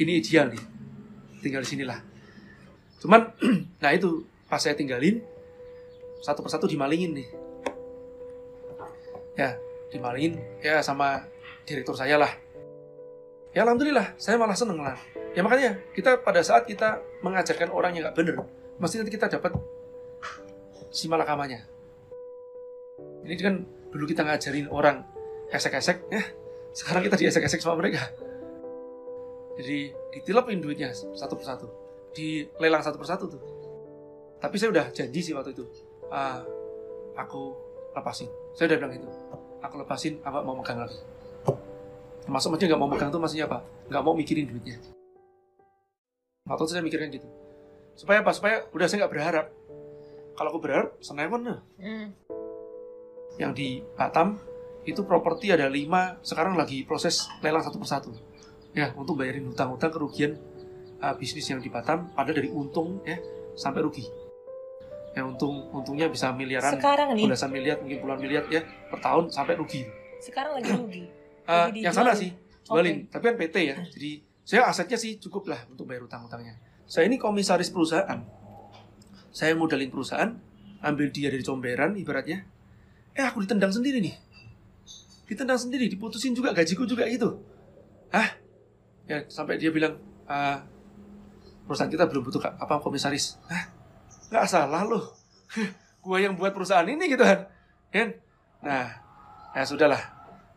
[0.00, 0.62] ini ideal nih
[1.40, 1.98] tinggal di sinilah
[3.00, 3.32] cuman
[3.82, 5.22] nah itu pas saya tinggalin
[6.20, 7.28] satu persatu dimalingin nih.
[9.38, 9.56] Ya
[9.90, 11.24] dimalingin ya sama
[11.64, 12.30] direktur saya lah.
[13.56, 14.98] Ya alhamdulillah saya malah seneng lah.
[15.32, 18.36] Ya makanya kita pada saat kita mengajarkan orang yang nggak bener
[18.80, 19.56] mesti nanti kita dapat
[20.92, 21.64] si malakamanya.
[23.24, 25.06] Ini kan dulu kita ngajarin orang
[25.50, 26.22] esek-esek ya.
[26.70, 28.12] Sekarang kita diesek-esek sama mereka
[29.58, 31.66] jadi ditilapin duitnya satu persatu.
[32.14, 33.42] Dilelang satu persatu tuh.
[34.40, 35.64] Tapi saya udah janji sih waktu itu
[36.10, 36.42] ah,
[37.18, 37.54] aku
[37.94, 38.30] lepasin.
[38.56, 39.08] Saya udah bilang itu
[39.60, 40.98] aku lepasin apa mau megang lagi.
[42.24, 43.58] Termasuk maksudnya nggak mau megang tuh maksudnya apa?
[43.90, 44.78] Nggak mau mikirin duitnya.
[46.48, 47.28] Waktu itu saya mikirkan gitu
[47.94, 48.32] supaya apa?
[48.32, 49.46] Supaya udah saya nggak berharap.
[50.34, 52.16] Kalau aku berharap Senewan nah Hmm.
[53.36, 54.40] yang di Batam
[54.88, 58.10] itu properti ada lima sekarang lagi proses lelang satu persatu
[58.70, 60.38] ya untuk bayarin hutang-hutang kerugian
[61.02, 63.18] uh, bisnis yang di Batam ada dari untung ya
[63.58, 64.06] sampai rugi.
[65.10, 69.34] Ya untung untungnya bisa miliaran Sekarang nih, belasan miliar mungkin puluhan miliar ya per tahun
[69.34, 69.82] sampai rugi.
[70.22, 71.02] Sekarang lagi rugi.
[71.50, 72.30] Uh, yang sana sih
[72.62, 73.10] jualin.
[73.10, 74.10] Tapi kan PT ya jadi
[74.46, 76.58] saya asetnya sih cukup lah untuk bayar utang-utangnya
[76.90, 78.18] saya ini komisaris perusahaan.
[79.30, 80.34] Saya modalin perusahaan
[80.82, 82.42] ambil dia dari comberan ibaratnya.
[83.14, 84.14] Eh aku ditendang sendiri nih.
[85.26, 87.38] Ditendang sendiri diputusin juga gajiku juga itu
[88.10, 88.28] hah
[89.10, 89.98] ya sampai dia bilang
[90.30, 90.62] "Ah,
[91.66, 93.34] perusahaan kita belum butuh apa komisaris?
[93.50, 93.66] Hah?
[94.30, 95.10] Nggak salah loh.
[96.06, 97.50] Gua yang buat perusahaan ini gitu kan.
[97.90, 98.14] Kan
[98.62, 99.02] nah
[99.50, 99.98] ya sudahlah.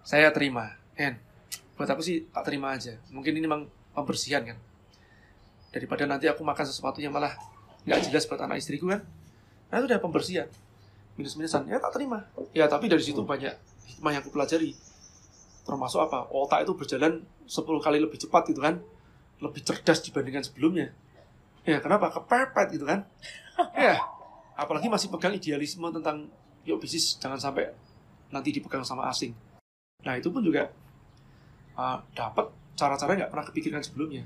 [0.05, 0.77] Saya terima.
[0.93, 1.17] Kan
[1.73, 2.93] buat aku sih tak terima aja.
[3.09, 3.65] Mungkin ini memang
[3.97, 4.57] pembersihan kan.
[5.73, 7.33] Daripada nanti aku makan sesuatu yang malah
[7.89, 9.01] nggak jelas buat anak istriku kan.
[9.73, 10.45] Nah itu udah pembersihan.
[11.17, 12.29] Minus minusan ya tak terima.
[12.53, 13.57] Ya tapi dari situ banyak
[13.89, 14.77] hikmah yang aku pelajari
[15.63, 16.27] termasuk apa?
[16.31, 18.79] Otak itu berjalan 10 kali lebih cepat gitu kan?
[19.39, 20.91] Lebih cerdas dibandingkan sebelumnya.
[21.63, 22.11] Ya kenapa?
[22.11, 23.07] Kepepet gitu kan?
[23.77, 24.01] Ya
[24.53, 26.29] apalagi masih pegang idealisme tentang
[26.63, 27.73] yuk bisnis jangan sampai
[28.29, 29.33] nanti dipegang sama asing.
[30.05, 30.69] Nah itu pun juga
[31.77, 34.25] uh, dapat cara-cara nggak pernah kepikirkan sebelumnya.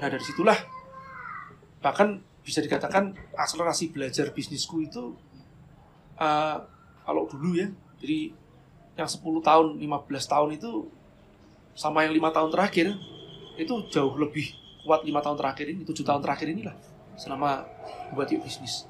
[0.00, 0.56] Nah dari situlah
[1.80, 5.16] bahkan bisa dikatakan akselerasi belajar bisnisku itu
[6.20, 6.58] uh,
[7.04, 8.32] kalau dulu ya jadi
[8.96, 10.88] yang 10 tahun 15 tahun itu
[11.76, 12.96] sama yang lima tahun terakhir
[13.60, 14.56] itu jauh lebih
[14.88, 16.72] kuat lima tahun terakhir ini tujuh tahun terakhir inilah
[17.20, 17.68] selama
[18.16, 18.88] buat yuk bisnis.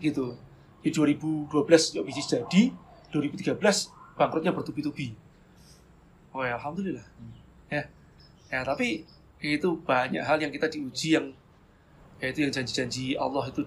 [0.00, 0.36] Gitu.
[0.80, 1.52] Di 2012
[2.00, 2.72] yuk bisnis jadi
[3.12, 3.60] 2013
[4.16, 5.12] bangkrutnya bertubi-tubi.
[6.32, 7.04] Oh ya alhamdulillah.
[7.68, 7.88] Ya.
[8.48, 9.04] Ya tapi
[9.42, 11.36] itu banyak hal yang kita diuji yang
[12.22, 13.66] yaitu yang janji-janji Allah itu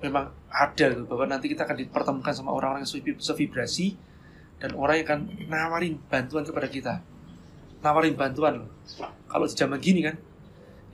[0.00, 3.96] memang ada gitu bahwa nanti kita akan dipertemukan sama orang-orang yang sevi- sevibrasi
[4.56, 6.94] dan orang yang akan nawarin bantuan kepada kita.
[7.84, 8.64] Nawarin bantuan.
[8.64, 8.70] Loh
[9.26, 10.16] kalau di zaman gini kan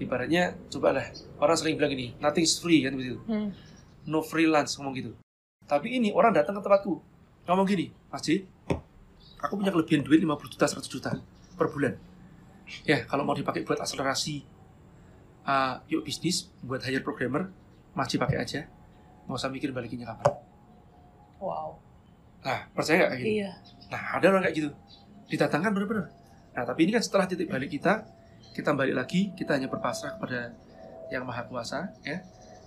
[0.01, 1.05] ibaratnya cobalah
[1.39, 3.21] orang sering bilang gini nothing is free kan begitu.
[3.29, 3.55] Hmm.
[4.09, 5.13] no freelance ngomong gitu.
[5.63, 6.99] Tapi ini orang datang ke tempatku
[7.47, 8.43] ngomong gini Mas J
[9.39, 11.11] aku punya kelebihan duit 50 juta 100 juta
[11.55, 11.95] per bulan.
[12.83, 14.43] Ya kalau mau dipakai buat akselerasi
[15.47, 17.53] uh, yuk bisnis buat hire programmer
[17.95, 18.61] Mas J pakai aja.
[19.29, 20.35] Nggak usah mikir balikinnya kapan.
[21.39, 21.79] Wow.
[22.43, 23.35] Nah percaya nggak kayak gitu?
[23.39, 23.51] Iya.
[23.91, 24.71] nah ada orang kayak gitu.
[25.31, 26.07] Didatangkan bener-bener
[26.53, 28.05] nah tapi ini kan setelah titik balik kita
[28.53, 30.53] kita balik lagi kita hanya berpasrah kepada
[31.09, 32.21] yang maha kuasa ya.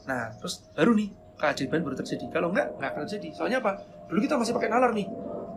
[0.06, 2.26] Nah terus baru nih keajaiban baru terjadi.
[2.32, 3.30] Kalau enggak nggak akan terjadi.
[3.36, 3.82] Soalnya apa?
[4.10, 5.08] Dulu kita masih pakai nalar nih.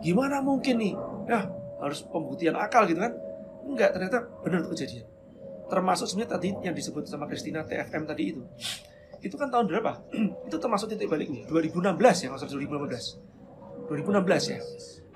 [0.01, 0.93] Gimana mungkin nih?
[1.29, 1.47] Ya
[1.79, 3.13] harus pembuktian akal gitu kan?
[3.65, 5.05] Enggak ternyata benar itu kejadian.
[5.69, 8.41] Termasuk sebenarnya tadi yang disebut sama Christina TFM tadi itu.
[9.21, 9.99] Itu kan tahun berapa?
[10.47, 13.28] Itu termasuk titik balik nih 2016 ya usah 2015
[13.89, 14.59] 2016 ya.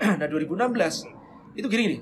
[0.20, 2.02] Nah 2016 itu gini nih.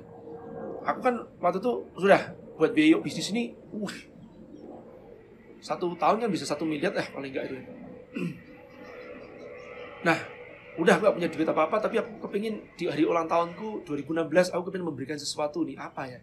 [0.88, 3.95] Aku kan waktu itu sudah buat biaya bisnis ini uh,
[5.62, 7.55] satu tahun kan bisa satu miliar eh paling enggak itu.
[10.01, 10.17] Nah
[10.81, 14.49] udah aku gak punya duit apa apa tapi aku kepingin di hari ulang tahunku 2016
[14.49, 15.77] aku kepingin memberikan sesuatu nih.
[15.77, 16.19] Apa ya?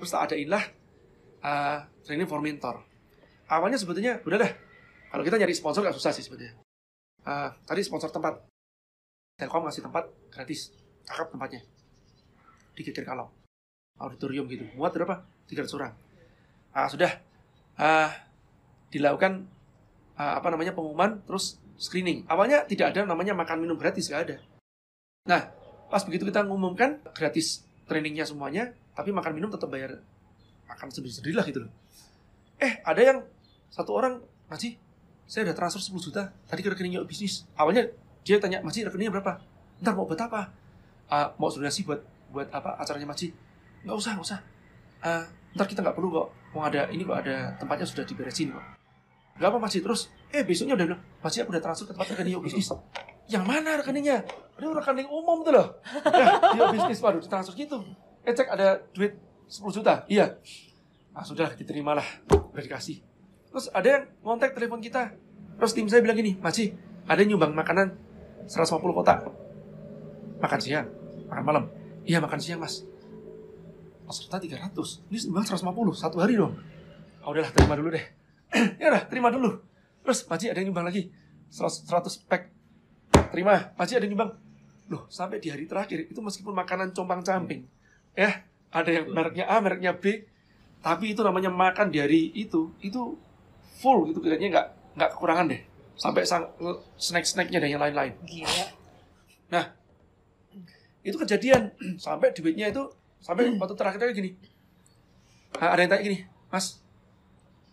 [0.00, 0.64] Terus tak adainlah
[1.44, 2.82] uh, training for mentor.
[3.46, 4.52] Awalnya sebetulnya udah dah
[5.12, 6.58] kalau kita nyari sponsor gak susah sih sebetulnya.
[7.22, 8.42] Uh, tadi sponsor tempat
[9.36, 10.72] Telkom ngasih tempat gratis
[11.04, 11.60] cakep tempatnya.
[12.72, 13.28] Di Geger Kalau.
[14.00, 14.64] Auditorium gitu.
[14.76, 15.28] Muat berapa?
[15.48, 15.92] 300 orang.
[16.72, 17.20] Ah sudah.
[17.76, 18.12] Ah
[18.88, 19.44] dilakukan
[20.16, 22.24] ah, apa namanya pengumuman terus screening.
[22.32, 24.36] Awalnya tidak ada namanya makan minum gratis gak ada.
[25.28, 25.52] Nah
[25.92, 30.00] pas begitu kita ngumumkan gratis trainingnya semuanya tapi makan minum tetap bayar
[30.64, 31.72] makan sendiri-sendiri lah gitu loh.
[32.56, 33.18] Eh ada yang
[33.68, 34.78] satu orang Maji
[35.26, 37.44] saya udah transfer 10 juta tadi ke rekening bisnis.
[37.58, 37.92] Awalnya
[38.26, 39.38] dia tanya Maji rekeningnya berapa?
[39.78, 40.50] Ntar mau buat apa?
[41.06, 42.02] Ah, mau donasi buat
[42.34, 43.30] buat apa acaranya Maji.
[43.86, 44.40] Nggak usah nggak usah.
[44.98, 46.34] Ah, ntar kita nggak perlu kok.
[46.50, 48.64] Mau ada ini kok ada tempatnya sudah diberesin kok.
[49.38, 50.10] Nggak apa Maji terus.
[50.34, 52.66] Eh besoknya udah bilang Maji aku udah transfer ke tempat rekening bisnis.
[53.30, 54.26] Yang mana rekeningnya?
[54.58, 55.78] Ini rekening umum tuh loh.
[56.18, 57.78] Ya Yuk bisnis waduh ditransfer gitu.
[58.26, 59.14] Eh cek ada duit
[59.46, 60.02] 10 juta?
[60.10, 60.34] Iya.
[61.14, 63.06] Ah sudah diterimalah udah dikasih.
[63.54, 65.14] Terus ada yang ngontak telepon kita?
[65.62, 66.74] Terus tim saya bilang gini Maji
[67.06, 68.05] ada nyumbang makanan
[68.46, 69.26] 150 kotak
[70.38, 70.86] makan siang
[71.26, 71.64] makan malam.
[72.06, 72.86] Iya makan siang mas.
[74.06, 74.70] Peserta 300
[75.10, 76.54] ini nyumbang 150 satu hari dong.
[77.26, 78.06] Oh, udahlah terima dulu deh.
[78.80, 79.58] Ya udah terima dulu.
[80.06, 81.10] Terus Maji ada yang nyumbang lagi?
[81.50, 82.42] 100, 100 pack.
[83.34, 83.74] Terima.
[83.74, 84.38] Maji ada yang nyumbang?
[84.86, 87.66] Loh sampai di hari terakhir itu meskipun makanan compang camping.
[88.14, 90.22] Ya ada yang mereknya A mereknya B.
[90.78, 93.18] Tapi itu namanya makan di hari itu itu
[93.82, 95.60] full gitu kayaknya nggak nggak kekurangan deh
[95.96, 96.52] sampai sang,
[97.00, 98.12] snack snacknya dan yang lain-lain.
[98.22, 99.62] Gila.
[101.06, 101.70] itu kejadian.
[102.02, 102.82] Sampai duitnya itu
[103.22, 104.30] sampai waktu terakhir terakhir gini.
[105.56, 106.18] Ah, ada yang tanya gini
[106.52, 106.82] mas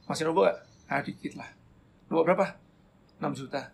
[0.07, 0.57] masih nombok gak?
[0.87, 1.49] ah dikit lah.
[2.07, 2.45] Nombok berapa?
[3.19, 3.73] 6 juta.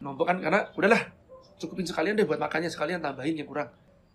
[0.00, 1.04] Nombok kan karena udahlah
[1.60, 3.68] cukupin sekalian deh buat makannya sekalian tambahin yang kurang.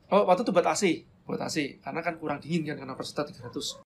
[0.09, 0.83] Oh waktu itu buat AC
[1.23, 3.79] buat AC karena kan kurang dingin kan karena peserta 300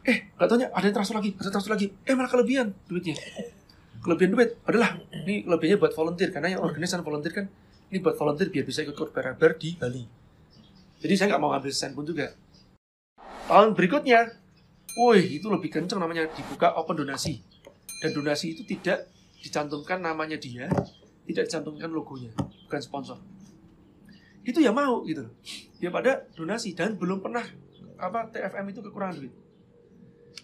[0.00, 1.86] eh gak taunya ada yang transfer lagi ada yang transfer lagi.
[2.06, 3.18] Eh malah kelebihan duitnya
[4.02, 4.56] kelebihan duit.
[4.66, 6.32] Adalah ini kelebihannya buat volunteer.
[6.32, 7.46] Karena yang organisasi volunteer kan
[7.92, 10.04] ini buat volunteer biar bisa ikut berkabar di Bali.
[11.00, 12.32] Jadi saya nggak mau ngambil sen pun juga.
[13.48, 14.36] Tahun berikutnya
[14.96, 16.28] wih itu lebih kenceng namanya.
[16.32, 17.40] Dibuka open donasi.
[18.00, 19.08] Dan donasi itu tidak
[19.40, 20.68] dicantumkan namanya dia
[21.24, 22.30] tidak dicantumkan logonya
[22.68, 23.18] bukan sponsor.
[24.44, 25.28] Itu ya mau gitu
[25.80, 27.44] dia pada donasi dan belum pernah
[27.96, 29.32] apa TFM itu kekurangan duit.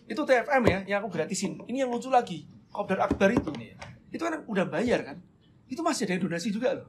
[0.08, 1.60] Itu TFM ya yang aku gratisin.
[1.68, 3.50] Ini yang lucu lagi Kopdar Akbar itu
[4.12, 5.16] itu kan udah bayar kan?
[5.66, 6.88] Itu masih ada yang donasi juga loh.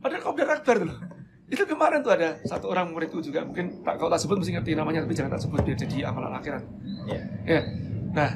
[0.00, 0.96] Padahal Kopdar Akbar loh.
[1.44, 4.72] Itu kemarin tuh ada satu orang muridku juga mungkin tak kalau tak sebut mesti ngerti
[4.72, 6.64] namanya tapi jangan tak sebut biar jadi amalan akhirat.
[7.04, 7.20] Iya.
[7.44, 7.60] ya
[8.16, 8.30] nah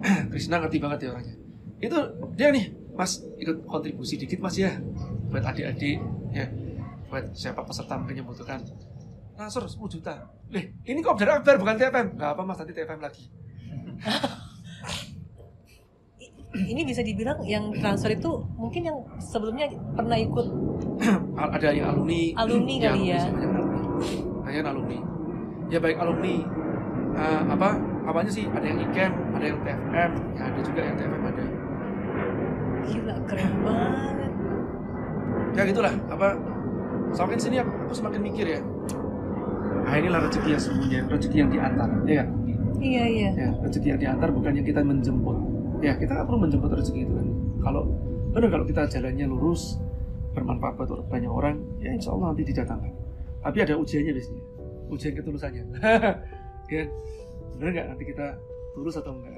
[0.30, 1.36] Krishna ngerti banget ya orangnya.
[1.80, 1.98] Itu
[2.36, 4.76] dia nih mas ikut kontribusi dikit mas ya.
[5.32, 5.98] Buat adik-adik
[6.36, 6.46] ya.
[7.08, 8.60] Buat siapa peserta mungkin yang membutuhkan.
[9.40, 10.28] Transfer 10 juta.
[10.52, 13.39] Leh, ini kok dari Akbar bukan TFM nggak apa mas nanti TFM lagi
[16.70, 20.46] Ini bisa dibilang yang transfer itu mungkin yang sebelumnya pernah ikut
[21.34, 22.22] ada yang alumni.
[22.38, 23.18] Alumni kali ya.
[23.26, 23.32] sih,
[24.46, 24.98] banyak alumni.
[25.66, 26.36] Ya baik alumni.
[27.10, 27.68] Eh, apa
[28.06, 31.44] apanya sih ada yang IKEM ada yang TFM ya ada juga yang TFM ada.
[32.86, 34.30] Gila keren banget.
[35.50, 35.94] ya gitulah.
[36.06, 36.28] Apa
[37.10, 38.60] semakin sini aku, aku semakin mikir ya.
[39.90, 41.90] Ah inilah rezeki yang sesungguhnya rezeki yang diantar.
[42.06, 42.28] Ya kan
[42.80, 43.30] Iya iya.
[43.34, 45.36] ya rezeki yang diantar bukan yang kita menjemput
[45.80, 47.26] ya kita nggak perlu menjemput rezeki itu kan.
[47.60, 47.82] Kalau
[48.30, 49.80] benar kalau kita jalannya lurus
[50.30, 52.92] bermanfaat buat banyak orang ya insya Allah nanti didatangkan.
[53.40, 54.40] Tapi ada ujiannya sini
[54.90, 55.64] ujian ketulusannya.
[56.70, 56.86] Ya
[57.58, 57.86] benar nggak?
[57.90, 58.26] Nanti kita
[58.78, 59.34] tulus atau enggak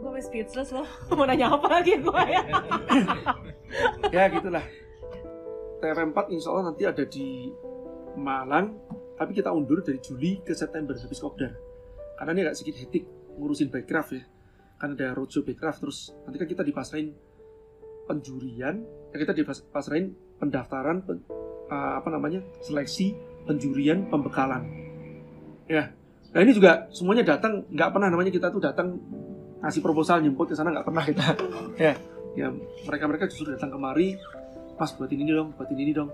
[0.00, 0.88] gue masih speechless loh.
[1.16, 2.42] Mau nanya apa lagi gue ya?
[4.16, 4.64] Ya gitulah.
[5.78, 7.54] TFM 4 insya Allah nanti ada di
[8.18, 8.74] Malang
[9.14, 11.54] tapi kita undur dari Juli ke September habis kopdar
[12.20, 13.04] karena ini agak sedikit hektik
[13.40, 14.22] ngurusin backcraft ya.
[14.76, 17.16] Kan ada roadshow backcraft terus nanti kan kita dipasrahin
[18.04, 21.24] penjurian ya kita dipasrahin pendaftaran pen,
[21.72, 23.16] uh, apa namanya seleksi
[23.48, 24.68] penjurian pembekalan.
[25.64, 25.96] Ya.
[26.36, 29.00] Nah ini juga semuanya datang nggak pernah namanya kita tuh datang
[29.64, 31.26] ngasih proposal nyemput ke sana nggak pernah kita.
[31.80, 31.96] Ya.
[32.36, 32.52] Ya
[32.86, 34.14] mereka mereka justru datang kemari
[34.76, 36.12] pas buatin ini dong buatin ini dong.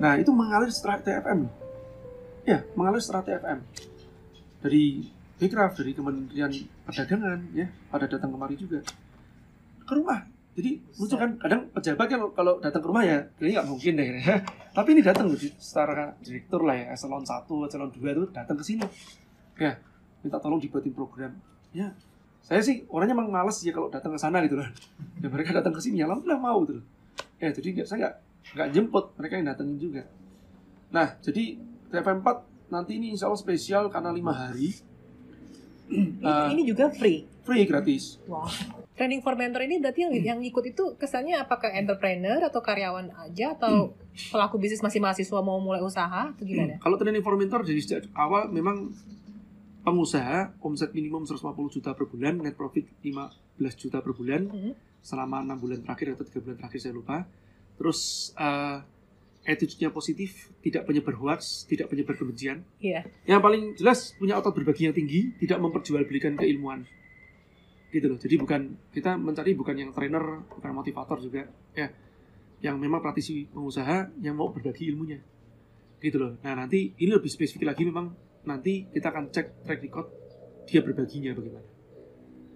[0.00, 1.62] Nah itu mengalir setelah TFM
[2.42, 3.58] ya mengalir setelah TFM
[4.62, 5.02] dari
[5.42, 6.52] Backcraft dari Kementerian
[6.86, 8.78] Perdagangan ya pada datang kemari juga.
[9.82, 10.22] Ke rumah.
[10.52, 14.08] Jadi lucu kan kadang pejabat kan kalau datang ke rumah ya kayaknya nggak mungkin deh
[14.76, 18.64] tapi ini datang loh secara direktur lah ya eselon 1, eselon 2 itu datang ke
[18.64, 18.84] sini.
[19.56, 19.80] Ya
[20.20, 21.32] minta tolong dibuatin program.
[21.72, 21.96] Ya
[22.44, 24.68] saya sih orangnya emang males ya kalau datang ke sana gitu loh.
[25.24, 26.86] Ya mereka datang ke sini ya alhamdulillah mau gitu loh.
[27.40, 28.14] Ya jadi saya nggak
[28.52, 30.02] nggak jemput mereka yang datengin juga.
[30.92, 31.56] Nah jadi
[31.88, 34.72] TFM 4 nanti ini insya Allah spesial karena lima hari
[35.92, 38.48] ini, uh, ini juga free free gratis wow
[38.96, 43.56] training for mentor ini berarti yang yang ikut itu kesannya apakah entrepreneur atau karyawan aja
[43.56, 44.30] atau hmm.
[44.30, 46.76] pelaku bisnis masih mahasiswa mau mulai usaha atau gimana?
[46.76, 46.82] Hmm.
[46.84, 48.92] Kalau training for mentor dari sejak awal memang
[49.82, 54.72] pengusaha omset minimum 150 juta per bulan, net profit 15 juta per bulan hmm.
[55.02, 57.26] selama enam bulan terakhir atau tiga bulan terakhir saya lupa.
[57.80, 58.84] Terus uh,
[59.42, 62.62] attitude-nya positif, tidak penyebar hoax, tidak penyebar kebencian.
[62.78, 63.02] Iya.
[63.26, 66.86] Yang paling jelas punya otot berbagi yang tinggi, tidak memperjualbelikan keilmuan.
[67.90, 68.18] Gitu loh.
[68.22, 68.60] Jadi bukan
[68.94, 71.90] kita mencari bukan yang trainer, bukan motivator juga, ya.
[72.62, 75.18] Yang memang praktisi pengusaha yang mau berbagi ilmunya.
[75.98, 76.38] Gitu loh.
[76.46, 78.14] Nah, nanti ini lebih spesifik lagi memang
[78.46, 80.06] nanti kita akan cek track record
[80.70, 81.68] dia berbaginya bagaimana.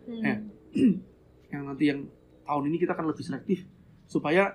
[0.06, 0.22] Hmm.
[0.22, 0.36] Ya.
[1.52, 2.06] yang nanti yang
[2.46, 3.66] tahun ini kita akan lebih selektif
[4.06, 4.54] supaya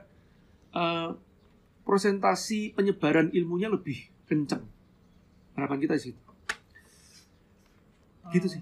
[0.72, 1.12] uh,
[1.84, 4.64] prosentasi penyebaran ilmunya lebih kencang.
[5.58, 6.14] Harapan kita sih.
[8.32, 8.62] Gitu sih.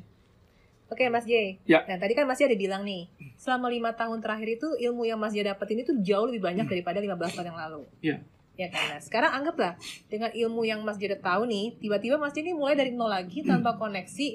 [0.90, 1.62] Oke Mas J.
[1.70, 1.86] Ya.
[1.86, 3.06] Nah tadi kan Mas J ada bilang nih,
[3.38, 6.66] selama lima tahun terakhir itu ilmu yang Mas J dapat ini tuh jauh lebih banyak
[6.66, 6.74] hmm.
[6.74, 7.82] daripada 15 tahun yang lalu.
[8.02, 8.18] Iya.
[8.58, 8.84] Ya kan.
[8.92, 9.78] Nah, sekarang anggaplah
[10.10, 13.46] dengan ilmu yang Mas J tahu nih, tiba-tiba Mas J ini mulai dari nol lagi
[13.46, 14.28] tanpa koneksi,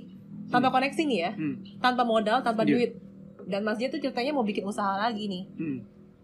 [0.55, 0.77] tanpa hmm.
[0.79, 1.55] koneksi nih ya, hmm.
[1.83, 2.71] tanpa modal, tanpa yeah.
[2.71, 2.91] duit.
[3.45, 5.45] Dan Mas J tuh ceritanya mau bikin usaha lagi nih.
[5.59, 5.79] Hmm.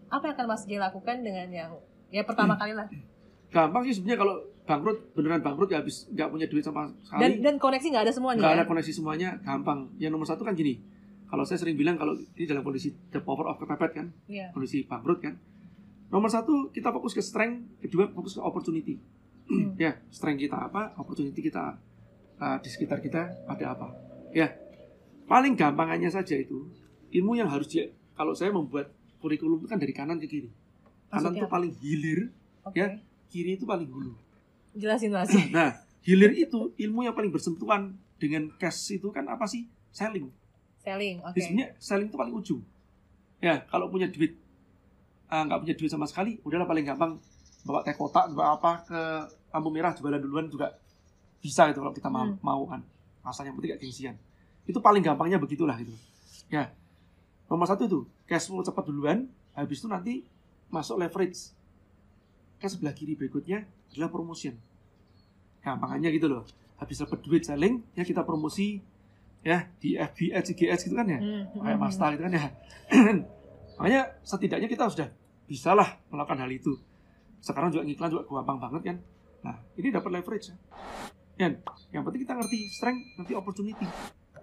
[0.08, 1.74] Apa yang akan Mas J lakukan dengan yang
[2.10, 2.86] ya pertama kali lah?
[3.50, 4.34] Gampang sih sebenarnya kalau
[4.66, 7.20] bangkrut beneran bangkrut ya habis nggak punya duit sama sekali.
[7.22, 8.40] Dan, dan koneksi nggak ada semuanya.
[8.42, 8.58] Nggak ya?
[8.62, 9.78] ada koneksi semuanya, gampang.
[9.98, 10.78] Yang nomor satu kan gini,
[11.26, 14.50] kalau saya sering bilang kalau ini dalam kondisi the power of kepepet kan, yeah.
[14.54, 15.34] kondisi bangkrut kan.
[16.10, 18.98] Nomor satu kita fokus ke strength, kedua fokus ke opportunity.
[19.50, 19.74] Hmm.
[19.82, 21.78] ya, strength kita apa, opportunity kita
[22.38, 23.90] uh, di sekitar kita ada apa.
[24.30, 24.54] Ya,
[25.26, 26.66] paling gampangannya saja itu
[27.10, 27.90] ilmu yang harus dia.
[28.14, 30.50] Kalau saya membuat kurikulum itu kan dari kanan ke kiri.
[31.10, 32.30] Kanan itu paling hilir,
[32.62, 32.78] okay.
[32.78, 32.86] ya,
[33.26, 34.14] kiri itu paling hulu.
[34.78, 35.30] Jelasin mas.
[35.56, 35.74] Nah,
[36.06, 39.66] hilir itu ilmu yang paling bersentuhan dengan cash itu kan apa sih?
[39.90, 40.30] Selling.
[40.80, 41.34] Selling, oke.
[41.34, 41.42] Okay.
[41.42, 42.62] Sebenarnya selling itu paling ujung.
[43.42, 44.38] Ya, kalau punya duit
[45.26, 47.18] ah, nggak uh, punya duit sama sekali, udahlah paling gampang
[47.66, 49.00] bawa teh kotak, bawa apa ke
[49.50, 50.70] lampu merah jualan duluan juga
[51.40, 52.40] bisa itu kalau kita mau, hmm.
[52.44, 52.80] mau kan.
[53.24, 54.16] Asalnya penting gak gengsian.
[54.68, 55.92] Itu paling gampangnya begitulah itu.
[56.52, 56.72] Ya.
[57.48, 60.22] Nomor satu itu cash flow cepat duluan, habis itu nanti
[60.70, 61.52] masuk leverage.
[62.56, 64.54] Ke sebelah kiri berikutnya adalah promotion.
[65.60, 66.42] Gampangannya gitu loh.
[66.80, 68.80] Habis dapat duit selling, ya kita promosi
[69.40, 71.60] ya di FBS, IGS gitu kan ya, hmm.
[71.60, 72.44] kayak Masta gitu kan ya.
[73.80, 75.08] Makanya setidaknya kita sudah
[75.48, 76.76] bisa lah melakukan hal itu.
[77.40, 78.96] Sekarang juga ngiklan juga gampang banget kan.
[79.40, 80.56] Nah, ini dapat leverage ya.
[81.40, 81.56] Dan
[81.88, 83.88] yang penting kita ngerti strength nanti opportunity.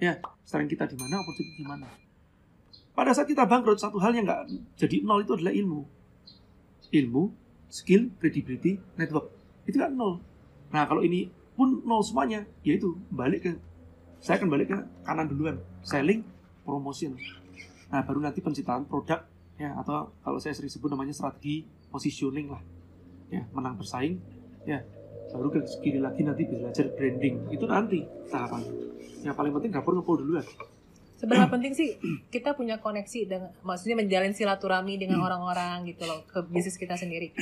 [0.01, 1.85] Ya, strength kita di mana, opportunity di mana.
[2.97, 5.85] Pada saat kita bangkrut, satu hal yang nggak jadi nol itu adalah ilmu.
[6.91, 7.31] Ilmu,
[7.67, 9.31] skill, credibility, network.
[9.67, 10.23] Itu kan nol.
[10.71, 13.51] Nah, kalau ini pun nol semuanya, yaitu balik ke
[14.21, 15.57] saya akan balik ke kanan duluan.
[15.85, 16.25] Selling
[16.65, 17.15] promotion.
[17.87, 19.23] Nah baru nanti penciptaan produk
[19.55, 22.61] ya atau kalau saya sering sebut namanya strategi positioning lah.
[23.31, 24.19] Ya menang bersaing
[24.67, 24.83] ya
[25.31, 27.47] baru ke kiri lagi nanti belajar branding.
[27.53, 28.63] Itu nanti tahapan.
[29.23, 30.45] Yang paling penting dapur ngepul duluan
[31.17, 31.97] seberapa penting sih
[32.29, 37.33] kita punya koneksi dengan maksudnya menjalin silaturahmi dengan orang-orang gitu loh ke bisnis kita sendiri?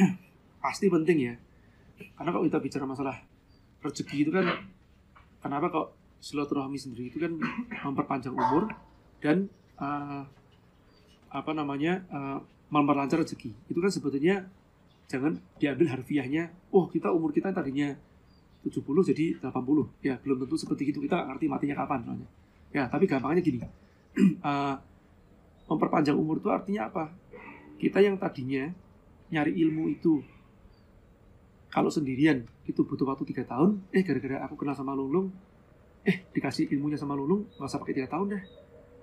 [0.64, 1.34] Pasti penting ya.
[2.16, 3.16] Karena kalau kita bicara masalah
[3.84, 4.48] rezeki itu kan
[5.44, 5.88] kenapa kok
[6.24, 7.36] silaturahmi sendiri itu kan
[7.86, 8.72] memperpanjang umur
[9.20, 10.24] dan eh,
[11.36, 12.40] apa namanya eh,
[12.72, 13.52] memperlancar rezeki.
[13.68, 14.48] Itu kan sebetulnya
[15.06, 17.94] jangan diambil harfiahnya oh kita umur kita tadinya
[18.66, 18.82] 70
[19.14, 19.54] jadi 80
[20.02, 21.04] ya belum tentu seperti itu.
[21.04, 22.30] Kita ngerti matinya kapan soalnya
[22.76, 23.60] ya tapi gampangnya gini.
[24.16, 24.76] Eh,
[25.68, 27.12] memperpanjang umur itu artinya apa?
[27.76, 28.72] Kita yang tadinya
[29.28, 30.24] nyari ilmu itu
[31.68, 35.28] kalau sendirian itu butuh waktu tiga tahun eh gara-gara aku kenal sama Lulung
[36.08, 38.44] eh dikasih ilmunya sama Lulung nggak usah pakai tiga tahun deh.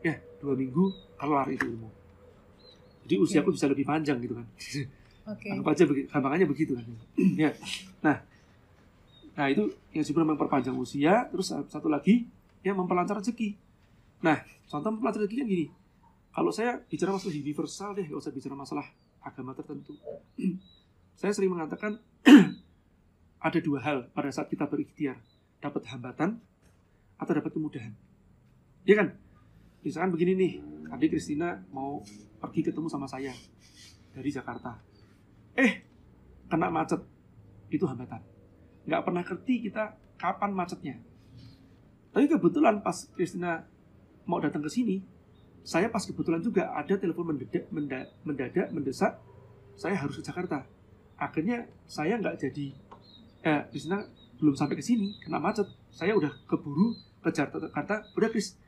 [0.01, 0.89] Ya dua minggu
[1.21, 1.91] kelar itu ilmu.
[3.05, 4.47] Jadi usiaku bisa lebih panjang gitu kan.
[5.23, 5.55] Oke.
[5.55, 6.87] anggap aja begitu gampangannya begitu kan.
[7.43, 7.51] Ya.
[8.01, 8.17] Nah
[9.33, 12.25] nah itu yang disebut memperpanjang usia terus satu lagi
[12.63, 13.59] yang memperlancar rezeki
[14.23, 15.67] nah contoh memperlancar rezeki kan gini
[16.33, 18.87] kalau saya bicara masalah universal deh, nggak usah bicara masalah
[19.21, 19.93] agama tertentu.
[21.21, 22.01] saya sering mengatakan
[23.47, 25.21] ada dua hal pada saat kita berikhtiar,
[25.61, 26.41] dapat hambatan
[27.21, 27.93] atau dapat kemudahan.
[28.89, 29.09] Iya kan?
[29.85, 30.53] Misalkan begini nih,
[30.89, 32.01] adik Kristina mau
[32.41, 33.37] pergi ketemu sama saya
[34.17, 34.81] dari Jakarta.
[35.53, 35.85] Eh,
[36.49, 37.05] kena macet.
[37.69, 38.25] Itu hambatan.
[38.89, 40.97] Nggak pernah ngerti kita kapan macetnya.
[42.13, 43.65] Tapi kebetulan pas Kristina
[44.29, 45.01] mau datang ke sini,
[45.65, 49.17] saya pas kebetulan juga ada telepon mendadak, menda- mendadak mendesak
[49.79, 50.69] saya harus ke Jakarta.
[51.17, 52.67] Akhirnya saya nggak jadi.
[53.43, 54.05] Eh di sana
[54.39, 55.67] belum sampai ke sini kena macet.
[55.89, 56.93] Saya udah keburu
[57.25, 58.05] ke Jakarta.
[58.13, 58.59] Udah Chris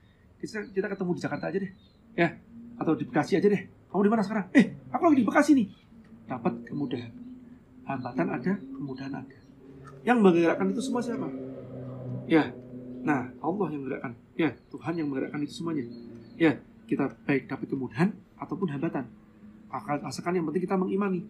[0.40, 1.72] kita, kita ketemu di Jakarta aja deh.
[2.16, 2.28] Ya
[2.80, 3.62] atau di Bekasi aja deh.
[3.92, 4.48] Kamu di mana sekarang?
[4.56, 5.68] Eh aku lagi di Bekasi nih.
[6.24, 7.12] Dapat kemudahan.
[7.84, 9.38] Hambatan ada kemudahan ada.
[10.06, 11.28] Yang menggerakkan itu semua siapa?
[12.24, 12.54] Ya
[13.04, 14.12] nah Allah yang menggerakkan.
[14.34, 15.84] Ya Tuhan yang menggerakkan itu semuanya.
[16.40, 19.06] Ya kita baik dapat kemudahan ataupun hambatan.
[19.68, 21.22] Akal asalkan yang penting kita mengimani.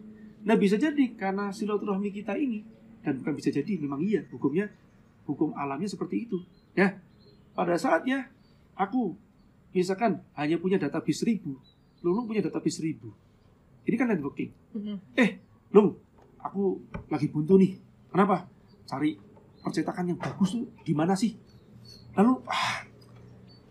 [0.47, 2.63] Nah bisa jadi karena silaturahmi kita ini
[3.03, 4.71] dan bukan bisa jadi memang iya hukumnya
[5.27, 6.39] hukum alamnya seperti itu.
[6.73, 6.97] Ya
[7.51, 8.31] pada saatnya
[8.79, 9.13] aku
[9.75, 11.59] misalkan hanya punya database seribu
[12.05, 13.09] Lulung punya database seribu.
[13.81, 14.51] Ini kan networking.
[14.77, 15.17] Mhm.
[15.17, 15.41] eh
[15.73, 15.97] Lung
[16.37, 16.77] aku
[17.09, 17.73] lagi buntu nih.
[18.13, 18.45] Kenapa?
[18.85, 19.17] Cari
[19.65, 21.33] percetakan yang bagus tuh di mana sih
[22.15, 22.83] lalu ah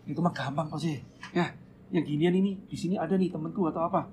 [0.05, 1.01] itu mah gampang kok sih.
[1.33, 1.49] Ya
[1.93, 4.09] yang ginian ini di sini ada nih temenku atau apa.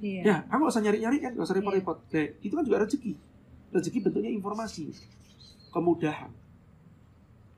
[0.00, 0.20] Iya.
[0.24, 1.98] ya aku gak usah nyari-nyari kan gak usah repot-repot.
[2.08, 3.12] Nah, itu kan juga rezeki.
[3.70, 4.88] Rezeki bentuknya informasi
[5.70, 6.32] kemudahan.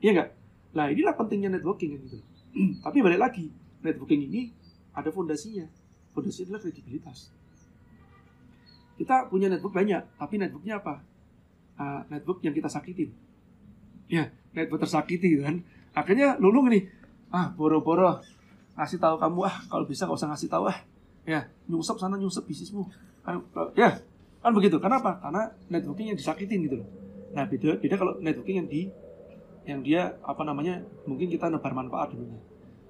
[0.03, 0.29] Iya nggak?
[0.75, 2.19] Nah inilah pentingnya networking kan gitu.
[2.85, 3.47] Tapi balik lagi
[3.79, 4.51] networking ini
[4.91, 5.65] ada fondasinya.
[6.11, 7.31] Fondasinya adalah kredibilitas.
[8.99, 11.01] Kita punya network banyak tapi networknya apa?
[11.81, 13.09] Ah, network yang kita sakitin.
[14.05, 15.61] Ya network tersakiti gitu kan.
[15.93, 16.85] Akhirnya lulung nih
[17.33, 18.21] ah boro-boro
[18.77, 20.77] ngasih tahu kamu ah kalau bisa gak usah ngasih tahu ah.
[21.25, 22.87] Ya nyungsep sana nyungsep bisnismu.
[23.25, 23.41] Kan
[23.73, 23.99] ya
[24.41, 24.77] kan begitu.
[24.77, 25.19] Kenapa?
[25.19, 26.87] Karena networking yang disakitin gitu loh.
[27.33, 28.81] Nah beda beda kalau networking yang di
[29.63, 32.39] yang dia apa namanya mungkin kita nebar manfaat dulunya.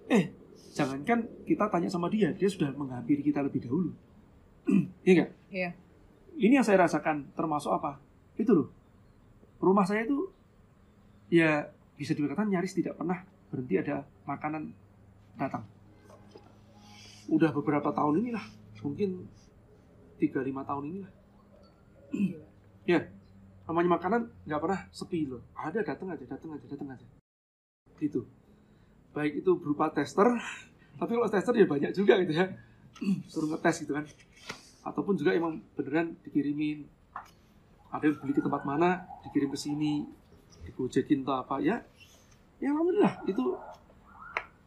[0.09, 0.33] Eh
[0.73, 3.93] jangankan kita tanya sama dia dia sudah menghampiri kita lebih dahulu.
[5.03, 5.31] Iya nggak?
[5.51, 5.69] Iya.
[6.39, 8.01] ini yang saya rasakan termasuk apa?
[8.39, 8.67] Itu loh.
[9.61, 10.31] Rumah saya itu
[11.29, 14.73] ya bisa dikatakan nyaris tidak pernah berhenti ada makanan
[15.37, 15.63] datang.
[17.29, 18.45] Udah beberapa tahun inilah
[18.83, 19.29] mungkin
[20.19, 21.11] 3-5 tahun inilah.
[22.83, 22.99] Ya
[23.63, 25.39] namanya makanan nggak pernah sepi loh.
[25.55, 27.07] Ada datang aja datang aja datang aja.
[27.95, 28.27] Gitu.
[29.15, 30.27] Baik itu berupa tester
[30.99, 32.51] tapi kalau tester ya banyak juga gitu ya.
[33.31, 34.03] Suruh ngetes gitu kan.
[34.83, 36.83] Ataupun juga emang beneran dikirimin.
[37.87, 40.03] Ada yang beli ke tempat mana dikirim ke sini
[40.67, 41.55] digojekin atau apa?
[41.59, 41.81] Ya
[42.63, 43.43] ya alhamdulillah itu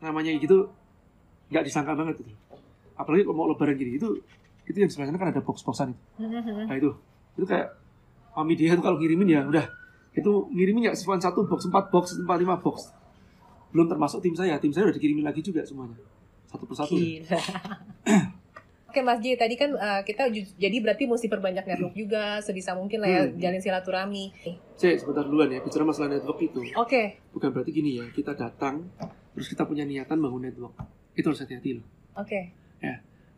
[0.04, 0.68] namanya gitu
[1.48, 2.32] nggak disangka banget itu.
[2.96, 4.20] Apalagi kalau mau lebaran gini itu
[4.66, 6.02] itu yang sebenarnya kan ada box-boxan itu.
[6.20, 6.66] Mhm.
[6.66, 6.90] nah itu.
[7.38, 7.68] Itu kayak
[8.34, 9.66] mami dia itu kalau ngirimin ya udah.
[10.16, 12.92] Itu ngirimin ya cuma satu box empat box empat lima box.
[13.70, 14.56] Belum termasuk tim saya.
[14.60, 15.96] Tim saya udah dikirimin lagi juga semuanya.
[16.48, 16.96] Satu persatu.
[16.96, 17.38] Gila.
[18.96, 23.04] Oke Mas J, tadi kan uh, kita jadi berarti mesti perbanyak network juga sebisa mungkin
[23.04, 23.36] lah ya Hmm.
[23.36, 24.32] jalin silaturahmi.
[24.72, 26.64] saya sebentar duluan ya bicara masalah network itu.
[26.80, 28.88] Oke, bukan berarti gini ya kita datang
[29.36, 30.80] terus kita punya niatan bangun network.
[31.12, 31.84] Itu harus hati-hati loh.
[32.16, 32.56] Oke.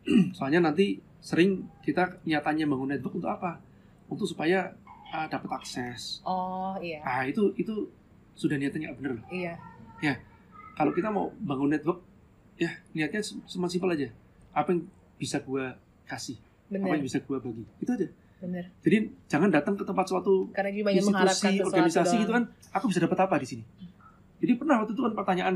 [0.39, 3.59] soalnya nanti sering kita niatannya bangun network untuk apa?
[4.07, 4.71] Untuk supaya
[5.11, 6.23] ah, dapat akses.
[6.23, 7.83] Oh iya, ah itu itu
[8.39, 9.25] sudah niatannya nggak bener loh.
[9.27, 9.59] Iya.
[10.79, 11.99] kalau kita mau bangun network
[12.55, 14.07] ya niatnya cuma simpel aja.
[14.55, 14.87] Apa yang
[15.19, 18.07] bisa gua kasih apa Bener, yang bisa gua bagi itu aja
[18.39, 18.65] bener.
[18.79, 18.97] jadi
[19.27, 22.21] jangan datang ke tempat suatu Karena institusi organisasi doang.
[22.21, 23.63] gitu kan aku bisa dapat apa di sini
[24.39, 25.55] jadi pernah waktu itu kan pertanyaan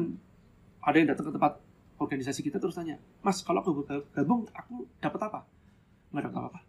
[0.79, 1.53] ada yang datang ke tempat
[1.95, 3.71] organisasi kita terus tanya mas kalau aku
[4.11, 5.39] gabung aku dapat apa
[6.11, 6.59] nggak dapat apa-apa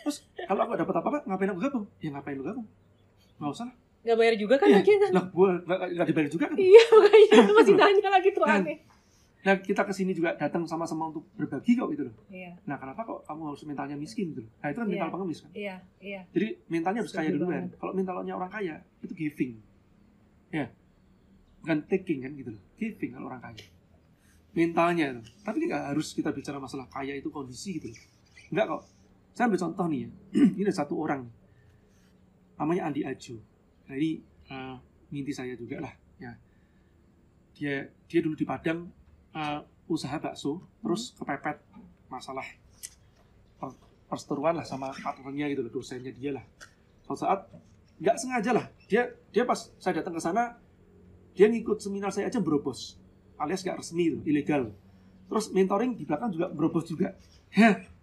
[0.00, 2.66] terus kalau aku dapat apa-apa ngapain aku gabung ya ngapain lu gabung
[3.36, 4.80] nggak usah lah Gak bayar juga kan Iya.
[4.80, 5.10] lagi kan?
[5.12, 8.60] lah nggak nggak dibayar juga kan Iya, makanya masih nanya lagi tuh Kan.
[8.64, 8.76] aneh.
[9.40, 12.14] Nah kita ke sini juga datang sama-sama untuk berbagi kok gitu loh.
[12.28, 14.52] Iya, Nah kenapa kok kamu harus mentalnya miskin gitu loh?
[14.60, 14.92] Nah itu kan Iya.
[14.92, 15.50] mental pengemis kan.
[15.56, 16.20] iya, iya.
[16.28, 17.48] Jadi mentalnya harus kaya duluan.
[17.48, 17.72] banget.
[17.80, 19.52] Kalau mentalnya orang kaya itu giving,
[20.52, 20.66] ya,
[21.60, 22.62] bukan taking kan gitu loh.
[22.76, 23.64] Giving kalau orang kaya.
[24.52, 25.22] Mentalnya itu.
[25.40, 28.00] Tapi nggak harus kita bicara masalah kaya itu kondisi gitu loh.
[28.52, 28.82] Enggak kok.
[29.32, 30.08] Saya ambil contoh nih ya.
[30.58, 31.24] ini ada satu orang,
[32.54, 33.40] namanya Andi Ajo.
[33.88, 34.20] Nah ini
[34.52, 34.76] eh,
[35.08, 35.94] mimpi saya juga lah.
[36.20, 36.36] Ya.
[37.56, 37.74] Dia
[38.04, 38.99] dia dulu di Padang
[39.34, 39.60] eh,
[39.90, 41.58] usaha bakso, terus kepepet
[42.06, 42.46] masalah
[43.58, 46.44] per- perseteruan lah sama partnernya gitu loh, dosennya dia lah.
[47.06, 47.46] Suatu saat
[48.00, 50.56] nggak sengaja lah, dia dia pas saya datang ke sana,
[51.34, 52.98] dia ngikut seminar saya aja berobos,
[53.38, 54.72] alias nggak resmi itu, ilegal.
[55.30, 57.14] Terus mentoring di belakang juga berobos juga,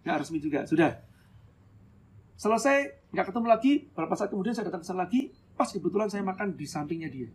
[0.04, 1.04] nggak resmi juga, sudah.
[2.38, 6.22] Selesai, nggak ketemu lagi, beberapa saat kemudian saya datang ke sana lagi, pas kebetulan saya
[6.22, 7.28] makan di sampingnya dia.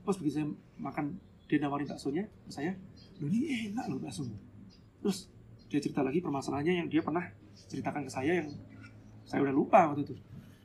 [0.00, 0.48] Pas begitu saya
[0.80, 2.72] makan, dia nawarin baksonya saya,
[3.28, 4.38] ini enak loh baksonya.
[5.04, 5.28] Terus
[5.68, 7.24] dia cerita lagi permasalahannya yang dia pernah
[7.68, 8.48] ceritakan ke saya yang
[9.28, 10.14] saya udah lupa waktu itu.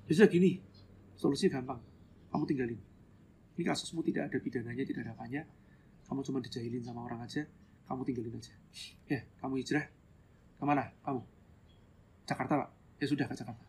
[0.10, 0.62] Sudah gini,
[1.18, 1.82] solusinya gampang.
[2.32, 2.80] Kamu tinggalin.
[3.56, 5.41] Ini kasusmu tidak ada pidananya, tidak ada apanya.
[6.06, 7.47] Kamu cuma dijahilin sama orang aja,
[7.88, 8.53] kamu tinggalin aja.
[9.10, 9.86] Ya, kamu hijrah.
[10.56, 10.91] Ke mana?
[11.01, 11.22] Kamu?
[12.28, 12.70] Jakarta, Pak.
[13.01, 13.64] Ya sudah ke Jakarta.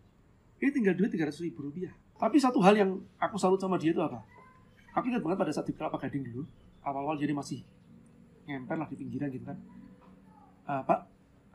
[0.60, 1.92] Ini tinggal duit 300 ribu rupiah.
[2.16, 4.24] Tapi satu hal yang aku salut sama dia itu apa?
[4.96, 6.48] Aku ingat banget pada saat di Kelapa Gading dulu,
[6.80, 7.60] awal-awal jadi masih
[8.46, 9.58] ngemper lah di pinggiran gitu kan.
[10.66, 11.00] "Ah, Pak,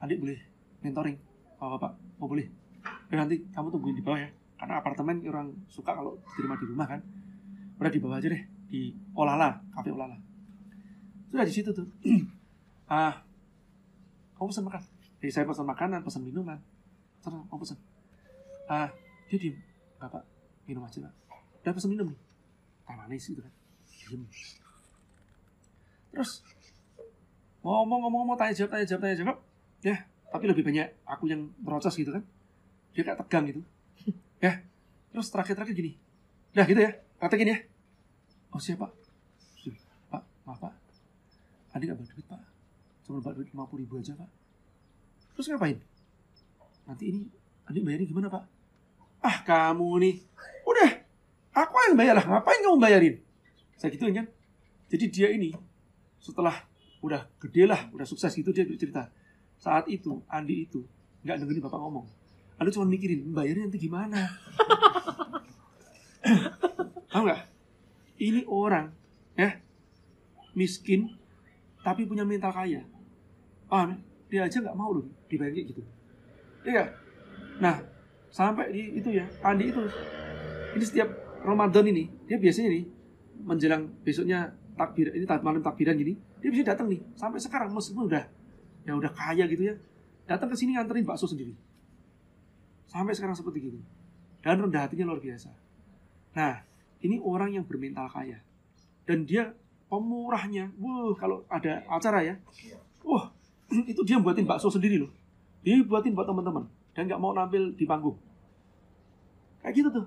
[0.04, 0.40] adik boleh
[0.84, 1.18] mentoring?
[1.62, 2.48] Oh, Pak, oh boleh.
[3.14, 4.30] Ya, nanti kamu tungguin di bawah ya.
[4.58, 7.02] Karena apartemen orang suka kalau diterima di rumah kan.
[7.78, 10.18] Udah di bawah aja deh, di Olala, kafe Olala.
[11.30, 11.88] Sudah di situ tuh.
[12.94, 13.26] ah,
[14.38, 14.82] kamu pesan makan.
[15.22, 16.58] Jadi saya pesan makanan, pesan minuman.
[17.22, 17.78] Sana, kamu pesan.
[18.66, 18.90] Ah,
[19.30, 19.58] dia diem.
[20.02, 20.24] Enggak, Pak.
[20.66, 21.14] Minum aja, Pak.
[21.62, 22.20] Udah pesan minum nih.
[22.86, 23.54] Teh manis gitu kan.
[24.10, 24.26] Diem.
[26.10, 26.42] Terus,
[27.62, 29.38] ngomong-ngomong, tanya jawab, tanya jawab, tanya jawab.
[29.82, 29.96] Ya,
[30.30, 32.24] tapi lebih banyak aku yang terocos gitu kan.
[32.94, 33.62] Dia kayak tegang gitu.
[34.42, 34.66] Ya,
[35.14, 35.92] terus terakhir-terakhir gini.
[36.58, 36.92] Udah gitu ya,
[37.22, 37.58] katakin ya.
[38.52, 38.90] Oh siapa?
[40.12, 40.74] Pak, maaf Pak.
[41.72, 42.42] Adik gak bawa duit Pak.
[43.08, 44.30] Cuma bawa duit 50 ribu aja Pak.
[45.38, 45.78] Terus ngapain?
[46.84, 47.22] Nanti ini
[47.70, 48.44] adik bayarin gimana Pak?
[49.24, 50.16] Ah kamu nih.
[50.68, 50.92] Udah,
[51.56, 52.26] aku yang bayar lah.
[52.28, 53.16] Ngapain kamu bayarin?
[53.80, 54.28] Saya gituin kan.
[54.92, 55.56] Jadi dia ini
[56.20, 56.68] setelah
[57.02, 59.10] udah gede lah, udah sukses gitu dia cerita.
[59.58, 60.86] Saat itu Andi itu
[61.26, 62.06] nggak dengerin bapak ngomong.
[62.62, 64.22] Andi cuma mikirin bayarnya nanti gimana.
[67.12, 67.42] Tahu nggak?
[68.22, 68.94] Ini orang
[69.34, 69.58] ya
[70.54, 71.10] miskin
[71.82, 72.86] tapi punya mental kaya.
[72.86, 73.96] Ya?
[74.32, 75.82] Dia aja nggak mau loh dibayar kayak gitu.
[76.64, 76.94] Iya.
[77.60, 77.82] Nah,
[78.30, 79.82] sampai di itu ya, Andi itu
[80.78, 81.10] ini setiap
[81.42, 82.86] Ramadan ini dia biasanya nih
[83.42, 87.02] menjelang besoknya takbir ini malam takbiran gini dia bisa datang nih.
[87.14, 88.26] Sampai sekarang meskipun udah
[88.82, 89.76] ya udah kaya gitu ya
[90.26, 91.54] datang ke sini nganterin bakso sendiri.
[92.90, 93.80] Sampai sekarang seperti gitu
[94.42, 95.54] dan rendah hatinya luar biasa.
[96.34, 96.66] Nah
[97.06, 98.42] ini orang yang bermental kaya.
[99.06, 99.54] Dan dia
[99.86, 102.36] pemurahnya wah kalau ada acara ya
[103.06, 103.30] wah
[103.92, 105.12] itu dia buatin bakso sendiri loh.
[105.62, 106.66] Dia buatin buat teman-teman.
[106.98, 108.18] Dan nggak mau nampil di panggung.
[109.62, 110.06] Kayak gitu tuh.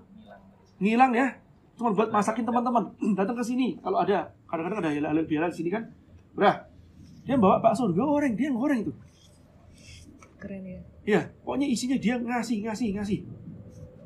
[0.82, 1.38] Ngilang ya
[1.74, 2.84] cuma buat masakin teman-teman.
[3.18, 5.82] Datang ke sini kalau ada kadang-kadang ada halal bihalal di sini kan.
[6.38, 6.66] Udah
[7.24, 8.92] dia bawa bakso goreng dia goreng itu.
[10.38, 10.80] Keren ya.
[11.08, 13.20] ya pokoknya isinya dia ngasih ngasih ngasih.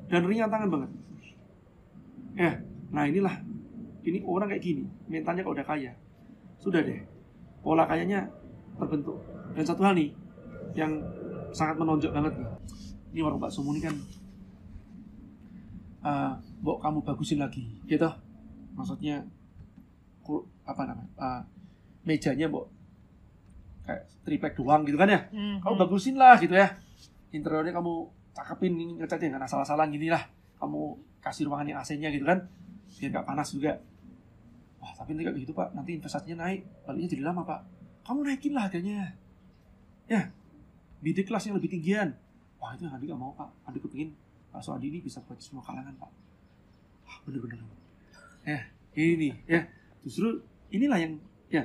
[0.08, 0.90] Dan ringan tangan banget.
[2.38, 2.52] Ya
[2.88, 3.36] nah inilah.
[4.08, 5.92] Ini orang kayak gini mentalnya kalau udah kaya.
[6.56, 7.04] Sudah deh
[7.60, 8.30] pola kayanya
[8.80, 9.20] terbentuk.
[9.52, 10.14] Dan satu hal nih
[10.72, 10.96] yang
[11.52, 12.48] sangat menonjol banget nih.
[13.12, 13.96] Ini warung bakso ini kan.
[16.06, 18.10] Eh mbok kamu bagusin lagi gitu
[18.74, 19.26] maksudnya
[20.68, 21.42] apa namanya eh,
[22.04, 22.68] mejanya mbok
[23.88, 25.20] kayak triplek doang gitu kan ya?
[25.32, 26.76] Hmm, kamu bagusin lah gitu ya.
[27.32, 27.92] Interiornya kamu
[28.36, 30.28] cakepin ini ngecatnya nggak asal-asalan gini lah.
[30.60, 32.44] Kamu kasih ruangannya AC-nya gitu kan
[33.00, 33.80] biar nggak panas juga.
[34.78, 37.60] Wah tapi nanti kayak gitu pak nanti investasinya naik baliknya jadi lama pak.
[38.04, 39.16] Kamu naikin lah harganya.
[40.04, 40.28] Ya
[41.00, 42.12] bidik kelas yang lebih tinggian.
[42.60, 43.48] Wah itu yang Adi gak mau pak.
[43.64, 44.12] Adi kepingin
[44.52, 46.27] bakso Adi ini bisa buat semua kalangan pak
[47.08, 47.64] wah bener-bener
[48.44, 48.60] ya
[48.98, 49.64] ini ya.
[50.02, 50.42] Justru
[50.74, 51.14] inilah yang
[51.48, 51.64] Iya,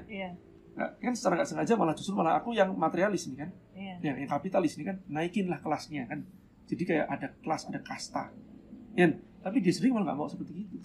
[0.73, 3.51] Nah, kan secara nggak sengaja malah justru malah aku yang materialis ini kan.
[3.77, 3.95] Iya.
[4.01, 6.25] ya, yang kapitalis ini kan naikin lah kelasnya kan.
[6.65, 8.31] Jadi kayak ada kelas ada kasta.
[8.97, 9.11] Ya
[9.43, 10.79] tapi dia sendiri malah nggak mau seperti itu.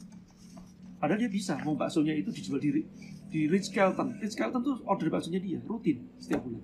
[0.99, 2.85] Padahal dia bisa mau baksonya itu dijual di
[3.31, 4.19] di Rich Carlton.
[4.19, 6.61] Rich Carlton tuh order baksonya dia rutin setiap bulan.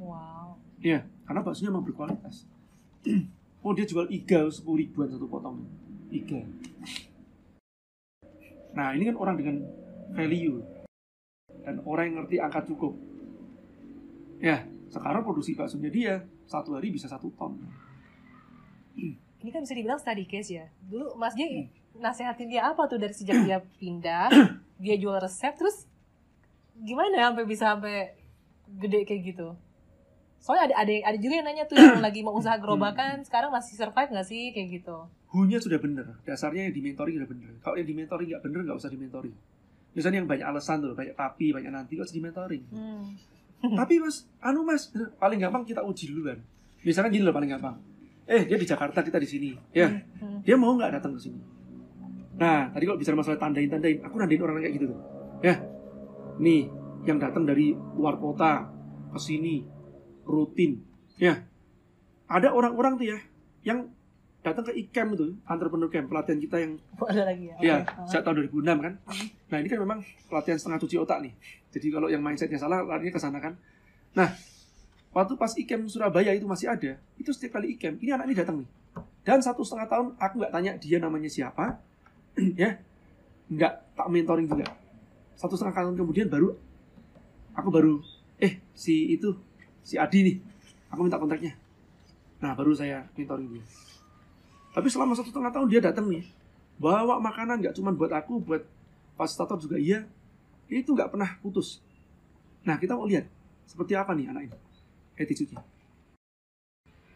[0.00, 0.56] Wow.
[0.80, 2.48] Iya, karena baksonya memang berkualitas.
[3.66, 5.66] Oh dia jual iga sepuluh ribuan satu potong
[6.10, 6.42] iga
[8.76, 9.56] nah ini kan orang dengan
[10.12, 10.60] value
[11.64, 12.94] dan orang yang ngerti angka cukup
[14.36, 17.56] Ya, sekarang produksi baksonya dia satu hari bisa satu ton.
[19.40, 20.68] Ini kan bisa dibilang study case ya.
[20.84, 21.72] Dulu Mas J Hmm.
[21.96, 24.28] nasehatin dia apa tuh dari sejak dia pindah,
[24.76, 25.88] dia jual resep terus
[26.76, 28.12] gimana ya sampai bisa sampai
[28.76, 29.56] gede kayak gitu?
[30.36, 33.72] Soalnya ada ada ada juga yang nanya tuh yang lagi mau usaha gerobakan sekarang masih
[33.72, 35.08] survive nggak sih kayak gitu?
[35.36, 37.52] Hunya sudah bener, dasarnya yang di mentoring sudah bener.
[37.60, 39.36] Kalau yang di mentoring nggak bener nggak usah di mentoring.
[39.92, 42.64] Misalnya yang banyak alasan tuh, banyak tapi, banyak nanti, nggak usah di mentoring.
[42.72, 43.04] Hmm.
[43.76, 46.38] tapi mas, anu mas, paling gampang kita uji dulu kan.
[46.84, 47.76] Misalnya gini loh paling gampang.
[48.24, 49.52] Eh dia di Jakarta, kita di sini.
[49.76, 50.40] Ya, Hmm.
[50.40, 51.40] dia mau nggak datang ke sini?
[52.36, 55.00] Nah, tadi kalau bicara masalah tandain tandain, aku nandain orang kayak gitu tuh.
[55.44, 55.60] Ya,
[56.40, 56.68] nih
[57.04, 58.68] yang datang dari luar kota
[59.12, 59.64] ke sini
[60.24, 60.80] rutin.
[61.16, 61.44] Ya,
[62.28, 63.18] ada orang-orang tuh ya
[63.64, 63.88] yang
[64.46, 66.72] datang ke ICAM itu, entrepreneur camp, pelatihan kita yang
[67.02, 67.54] Ada lagi ya?
[67.58, 68.06] ya Oke.
[68.06, 68.94] sejak tahun 2006 kan.
[69.50, 69.98] Nah ini kan memang
[70.30, 71.34] pelatihan setengah cuci otak nih.
[71.74, 73.58] Jadi kalau yang mindsetnya salah, larinya ke sana kan.
[74.14, 74.30] Nah,
[75.10, 78.62] waktu pas ICAM Surabaya itu masih ada, itu setiap kali ICAM, ini anak ini datang
[78.62, 78.70] nih.
[79.26, 81.82] Dan satu setengah tahun aku nggak tanya dia namanya siapa,
[82.62, 82.78] ya,
[83.50, 84.70] nggak tak mentoring juga.
[85.34, 86.54] Satu setengah tahun kemudian baru
[87.58, 87.98] aku baru,
[88.38, 89.34] eh si itu
[89.82, 90.36] si Adi nih,
[90.94, 91.58] aku minta kontaknya.
[92.38, 93.66] Nah baru saya mentoring dia.
[94.76, 96.28] Tapi selama satu setengah tahun dia datang nih,
[96.76, 98.60] bawa makanan nggak cuma buat aku, buat
[99.16, 100.04] fasilitator juga iya.
[100.68, 101.80] Itu nggak pernah putus.
[102.60, 103.24] Nah kita mau lihat
[103.64, 104.56] seperti apa nih anak ini
[105.16, 105.64] attitude-nya.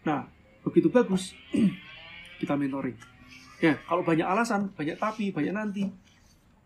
[0.09, 0.25] Nah
[0.65, 1.37] begitu bagus
[2.41, 2.97] kita mentoring.
[3.61, 5.85] Ya kalau banyak alasan, banyak tapi, banyak nanti,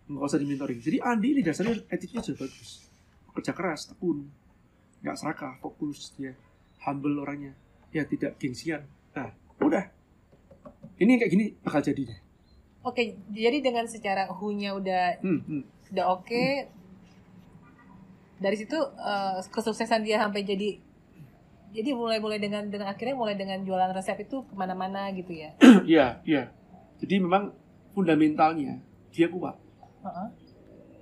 [0.07, 0.78] nggak usah di mentoring.
[0.78, 2.86] Jadi Andi ini dasarnya attitude-nya sudah bagus.
[3.34, 4.30] Kerja keras, tekun,
[5.03, 6.38] nggak serakah, fokus dia,
[6.86, 7.51] humble orangnya,
[7.90, 8.86] ya tidak gengsian.
[9.11, 9.43] Nah.
[10.99, 12.20] Ini kayak gini bakal jadi deh.
[12.84, 15.62] Oke, jadi dengan secara hunya udah Hmm, hmm.
[15.97, 16.45] udah oke,
[18.38, 20.78] dari situ eh, kesuksesan dia sampai jadi
[21.74, 25.51] jadi mulai mulai dengan dengan akhirnya mulai dengan jualan resep itu ke mana-mana gitu ya.
[25.90, 26.42] Iya, iya.
[27.03, 27.51] Jadi memang
[27.97, 28.78] fundamentalnya
[29.11, 29.59] dia kuat.
[30.07, 30.28] Heeh.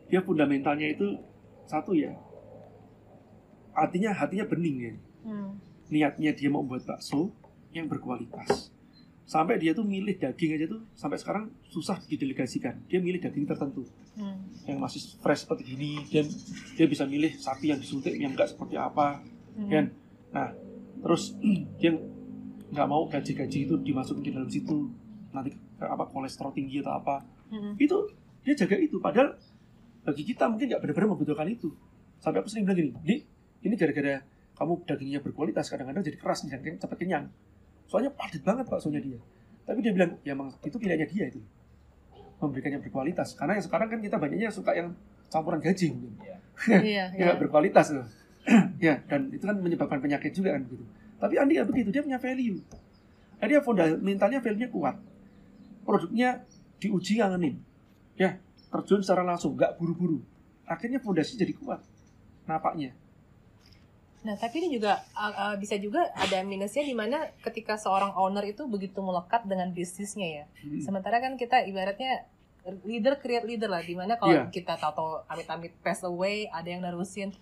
[0.08, 1.20] Dia fundamentalnya itu
[1.68, 2.16] satu ya.
[3.76, 4.94] Artinya hatinya bening ya.
[5.28, 5.50] Hmm.
[5.92, 7.36] Niatnya dia mau buat bakso
[7.76, 8.72] yang berkualitas.
[9.22, 12.82] Sampai dia tuh milih daging aja tuh sampai sekarang susah didelegasikan.
[12.86, 14.44] Dia milih daging tertentu Hmm.
[14.68, 16.04] yang masih fresh seperti gini.
[16.12, 16.20] Dia
[16.76, 19.24] dia bisa milih sapi yang disuntik yang enggak seperti apa.
[19.56, 19.70] Hmm.
[19.72, 19.84] Kan?
[20.32, 20.52] Nah,
[21.00, 21.32] terus
[21.80, 21.96] dia
[22.72, 24.88] nggak mau gaji-gaji itu dimasukin ke dalam situ
[25.28, 27.20] nanti apa kolesterol tinggi atau apa
[27.52, 27.76] Hmm.
[27.76, 27.96] itu
[28.40, 29.36] dia jaga itu padahal
[30.02, 31.68] bagi kita mungkin nggak benar-benar membutuhkan itu
[32.16, 33.28] sampai aku sering bilang gini
[33.60, 34.24] ini gara-gara
[34.56, 37.24] kamu dagingnya berkualitas kadang-kadang jadi keras nih dan cepat kenyang
[37.86, 39.18] soalnya padat banget baksonya dia.
[39.62, 41.40] Tapi dia bilang ya emang itu pilihannya dia itu.
[42.42, 43.38] Memberikan yang berkualitas.
[43.38, 44.90] Karena yang sekarang kan kita banyaknya suka yang
[45.32, 46.36] campuran gaji mungkin Iya,
[46.84, 47.04] iya.
[47.08, 48.04] nggak berkualitas loh
[48.84, 50.84] ya dan itu kan menyebabkan penyakit juga kan gitu.
[51.16, 52.58] Tapi Andi nggak begitu dia punya value.
[53.38, 54.96] Nah, dia fundamentalnya value-nya kuat.
[55.86, 56.42] Produknya
[56.82, 57.58] diuji ngangenin.
[58.18, 58.38] Ya
[58.70, 60.20] terjun secara langsung nggak buru-buru.
[60.66, 61.80] Akhirnya fondasi jadi kuat.
[62.50, 62.92] Napaknya
[64.22, 68.46] Nah, tapi ini juga uh, uh, bisa juga ada minusnya di mana ketika seorang owner
[68.46, 70.44] itu begitu melekat dengan bisnisnya ya.
[70.62, 70.78] Hmm.
[70.78, 72.22] Sementara kan kita ibaratnya
[72.86, 74.54] leader create leader lah di mana kalau Iya.
[74.54, 77.34] kita tahu amit-amit pass away ada yang nerusin.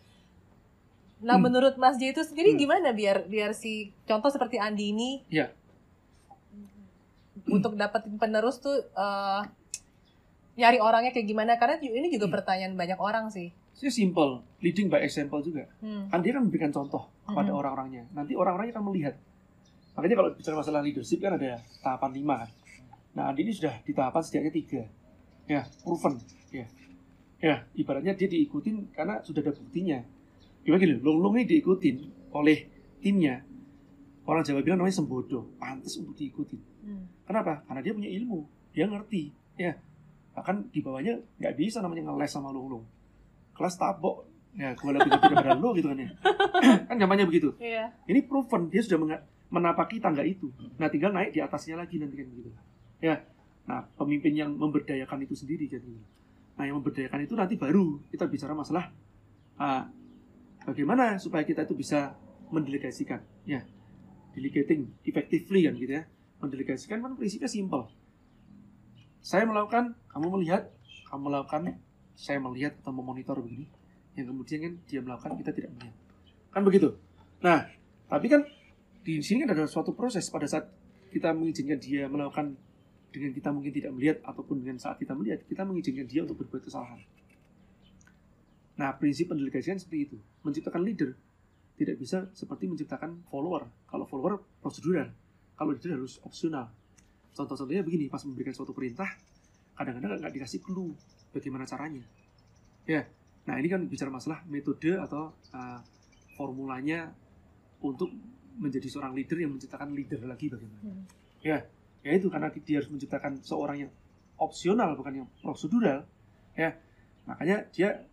[1.21, 1.53] Nah, Hmm.
[1.53, 2.61] menurut Mas J itu sendiri Hmm.
[2.65, 5.53] gimana biar biar si contoh seperti Andi ini Iya.
[7.45, 9.41] untuk dapetin penerus tuh eh,
[10.57, 11.61] nyari orangnya kayak gimana?
[11.61, 12.35] Karena ini juga Hmm.
[12.41, 13.53] pertanyaan banyak orang sih.
[13.81, 15.65] Sih simple, leading by example juga.
[15.81, 16.05] Hmm.
[16.13, 17.59] Kan dia kan memberikan contoh kepada Mhm.
[17.65, 18.05] orang-orangnya.
[18.13, 19.17] Nanti orang-orangnya akan melihat.
[19.97, 22.51] Makanya kalau bicara masalah leadership kan ada tahapan lima kan.
[23.17, 24.83] Nah, Andi ini sudah di tahapan setidaknya tiga.
[25.49, 26.21] Ya, proven.
[26.53, 26.69] Ya,
[27.41, 30.05] ya ibaratnya dia diikutin karena sudah ada buktinya.
[30.61, 31.97] Gimana gini, Long-Long ini diikutin
[32.37, 32.69] oleh
[33.01, 33.43] timnya.
[34.29, 36.61] Orang Jawa bilang namanya sembodo, pantas untuk diikutin.
[36.85, 37.09] Hmm.
[37.25, 37.65] Kenapa?
[37.65, 38.45] Karena dia punya ilmu,
[38.77, 39.33] dia ngerti.
[39.57, 39.75] Ya,
[40.37, 43.00] bahkan di bawahnya nggak bisa namanya ngeles sama Long-Long.
[43.61, 44.25] Kelas tabok,
[44.57, 46.09] ya gue lebih lebih daripada lo gitu kan ya.
[46.89, 47.53] kan namanya begitu.
[47.61, 47.93] Iya.
[48.09, 49.21] Ini proven dia sudah
[49.53, 50.49] menapaki tangga itu.
[50.81, 52.49] Nah tinggal naik di atasnya lagi nanti kan gitu.
[53.05, 53.21] Ya,
[53.69, 55.93] nah pemimpin yang memberdayakan itu sendiri jadi.
[56.57, 58.89] Nah yang memberdayakan itu nanti baru kita bicara masalah
[59.61, 59.93] ah,
[60.65, 62.17] bagaimana supaya kita itu bisa
[62.49, 63.21] mendelegasikan.
[63.45, 63.69] Ya,
[64.33, 66.09] delegating effectively kan gitu ya.
[66.41, 67.93] Mendelegasikan kan prinsipnya simple.
[69.21, 70.73] Saya melakukan, kamu melihat,
[71.13, 71.77] kamu melakukan,
[72.21, 73.65] saya melihat atau memonitor begini.
[74.13, 75.97] Yang kemudian kan dia melakukan, kita tidak melihat.
[76.53, 76.89] Kan begitu.
[77.41, 77.65] Nah,
[78.13, 78.45] tapi kan
[79.01, 80.69] di sini kan ada suatu proses pada saat
[81.09, 82.53] kita mengizinkan dia melakukan
[83.11, 86.63] dengan kita mungkin tidak melihat ataupun dengan saat kita melihat kita mengizinkan dia untuk berbuat
[86.63, 87.01] kesalahan.
[88.79, 90.17] Nah prinsip pendelegasian seperti itu
[90.47, 91.11] menciptakan leader
[91.81, 93.67] tidak bisa seperti menciptakan follower.
[93.89, 95.09] Kalau follower prosedural,
[95.57, 96.69] kalau leader harus opsional.
[97.33, 99.09] Contoh-contohnya begini, pas memberikan suatu perintah,
[99.77, 100.95] kadang-kadang nggak dikasih clue
[101.35, 102.05] bagaimana caranya.
[102.89, 103.07] Ya,
[103.47, 105.81] nah ini kan bicara masalah metode atau uh,
[106.35, 107.13] formulanya
[107.81, 108.11] untuk
[108.61, 110.83] menjadi seorang leader yang menciptakan leader lagi bagaimana.
[110.85, 111.05] Hmm.
[111.41, 111.65] Ya,
[112.05, 113.93] ya itu karena dia harus menciptakan seorang yang
[114.41, 116.05] opsional bukan yang prosedural.
[116.57, 116.77] Ya,
[117.25, 118.05] makanya dia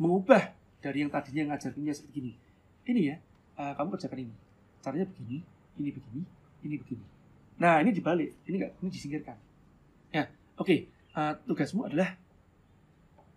[0.00, 2.32] mengubah dari yang tadinya ngajarinnya seperti gini.
[2.88, 3.16] Ini ya,
[3.60, 4.34] uh, kamu kerjakan ini.
[4.80, 5.44] Caranya begini,
[5.76, 6.22] ini begini,
[6.64, 7.04] ini begini.
[7.60, 8.32] Nah, ini dibalik.
[8.48, 9.36] Ini enggak, ini disingkirkan.
[10.16, 10.24] Ya,
[10.56, 10.99] oke.
[11.14, 12.14] Uh, tugasmu adalah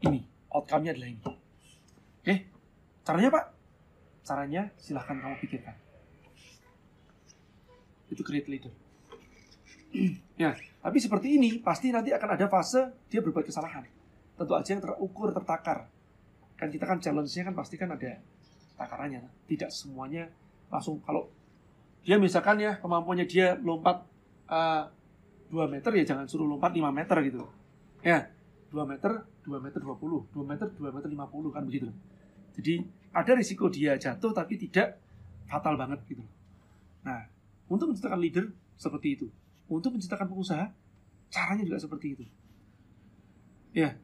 [0.04, 0.26] ini.
[0.54, 1.22] Outcome-nya adalah ini.
[2.24, 2.36] Oke,
[3.02, 3.46] caranya Pak?
[4.24, 5.76] Caranya silahkan kamu pikirkan.
[8.14, 8.74] Itu create leader.
[10.42, 13.86] ya, tapi seperti ini pasti nanti akan ada fase dia berbuat kesalahan.
[14.38, 15.90] Tentu aja yang terukur, tertakar.
[16.58, 18.22] Kan kita kan challenge-nya kan pasti kan ada
[18.78, 19.26] takarannya.
[19.50, 20.30] Tidak semuanya
[20.70, 21.30] langsung kalau
[22.04, 24.04] dia misalkan ya kemampuannya dia lompat
[24.50, 24.90] uh,
[25.54, 27.46] 2 meter ya jangan suruh lompat 5 meter gitu.
[28.04, 28.28] Ya,
[28.70, 31.88] 2 meter, 2 meter 20, 2 meter, 2 meter 50 kan begitu.
[32.54, 32.84] Jadi
[33.16, 35.00] ada risiko dia jatuh tapi tidak
[35.48, 36.22] fatal banget gitu.
[37.08, 37.26] Nah,
[37.72, 39.28] untuk menciptakan leader seperti itu.
[39.72, 40.68] Untuk menciptakan pengusaha,
[41.32, 42.24] caranya juga seperti itu.
[43.74, 43.96] Ya,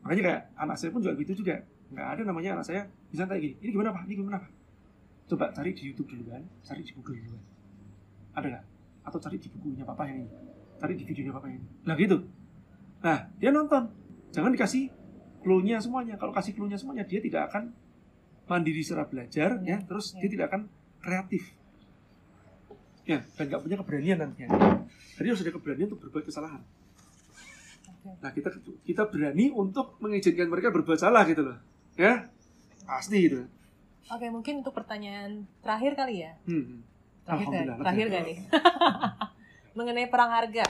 [0.00, 1.60] makanya kayak anak saya pun juga begitu juga.
[1.90, 4.50] Nggak ada namanya anak saya bisa tanya gini, ini gimana pak, ini gimana pak?
[5.26, 7.44] Coba cari di YouTube dulu kan, cari di Google dulu kan.
[8.38, 8.64] Ada nggak?
[9.10, 10.30] Atau cari di bukunya papa yang ini,
[10.78, 11.68] cari di videonya papa yang ini.
[11.84, 12.16] Nah gitu.
[13.00, 13.88] Nah, dia nonton.
[14.30, 14.92] Jangan dikasih
[15.40, 16.20] clue-nya semuanya.
[16.20, 17.72] Kalau kasih clue-nya semuanya, dia tidak akan
[18.46, 20.66] mandiri secara belajar, ya, terus dia tidak akan
[21.00, 21.60] kreatif
[23.10, 24.48] ya dan nggak punya keberanian nantinya
[25.18, 26.62] jadi harus ada keberanian untuk berbuat kesalahan
[28.22, 28.48] nah kita
[28.86, 31.58] kita berani untuk mengizinkan mereka berbuat salah gitu loh
[31.98, 32.28] ya
[32.86, 33.42] pasti gitu
[34.10, 36.34] Oke, mungkin untuk pertanyaan terakhir kali ya.
[36.42, 36.50] hmm.
[36.50, 36.80] hmm.
[37.22, 38.38] Terakhir gak, Alhamdulillah, terakhir gak nih?
[39.78, 40.66] Mengenai perang harga.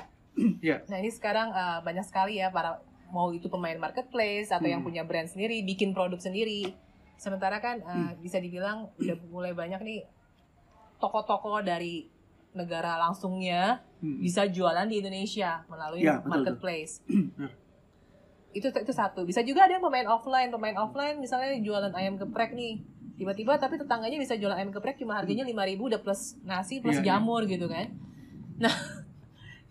[0.60, 2.78] Ya Nah, ini sekarang uh, banyak sekali ya para
[3.08, 4.88] mau itu pemain marketplace atau yang Hmm.
[4.88, 6.70] punya brand sendiri, bikin produk sendiri.
[7.16, 10.00] Sementara kan uh, bisa dibilang udah mulai banyak nih
[10.96, 12.06] toko-toko dari
[12.52, 14.16] negara langsungnya Hmm.
[14.18, 17.04] bisa jualan di Indonesia melalui Ya, betul, marketplace.
[17.04, 17.52] Benar.
[18.50, 19.22] itu itu satu.
[19.22, 22.82] Bisa juga ada yang pemain offline, pemain offline misalnya jualan ayam geprek nih.
[23.14, 27.00] Tiba-tiba tapi tetangganya bisa jualan ayam geprek cuma harganya 5000 udah plus nasi plus Iya,
[27.00, 27.08] iya.
[27.14, 27.94] jamur gitu kan.
[28.58, 28.74] Nah,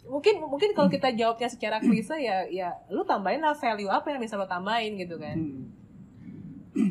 [0.10, 4.20] mungkin mungkin kalau kita jawabnya secara klise ya ya lu tambahin lah value apa yang
[4.20, 5.38] bisa lo tambahin gitu kan.
[5.38, 5.70] Hmm.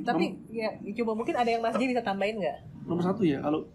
[0.02, 2.58] Tapi ya coba mungkin ada yang Mas Ji bisa tambahin nggak?
[2.84, 3.68] nomor satu ya kalau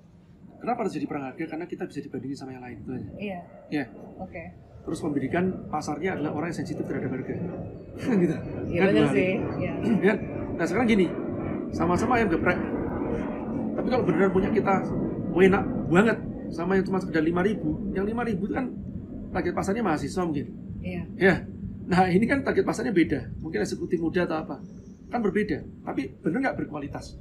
[0.58, 3.40] kenapa harus jadi perang harga karena kita bisa dibandingin sama yang lain itu aja Iya.
[3.70, 3.86] ya
[4.18, 4.42] Oke.
[4.82, 7.36] terus memberikan pasarnya adalah orang yang sensitif terhadap harga
[8.24, 8.36] gitu
[8.66, 9.32] Iya Kan benar sih.
[9.62, 9.74] Iya.
[10.02, 10.14] ya
[10.54, 11.06] nah sekarang gini
[11.70, 12.58] sama-sama ayam geprek
[13.74, 14.74] tapi kalau beneran punya kita
[15.32, 16.18] enak banget
[16.50, 18.66] sama yang cuma sekedar 5000 yang 5000 itu kan
[19.34, 20.48] target pasarnya mahasiswa mungkin.
[20.80, 21.04] Iya.
[21.18, 21.36] ya.
[21.90, 23.34] Nah ini kan target pasarnya beda.
[23.42, 24.56] Mungkin eksekutif muda atau apa.
[25.10, 25.66] Kan berbeda.
[25.84, 27.18] Tapi bener nggak berkualitas?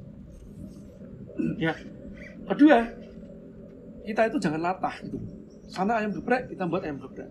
[1.57, 1.73] Ya.
[2.45, 2.85] Kedua
[4.03, 5.17] kita itu jangan latah gitu.
[5.67, 7.27] Sana ayam geprek kita buat ayam geprek.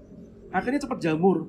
[0.51, 1.49] Akhirnya cepat jamur.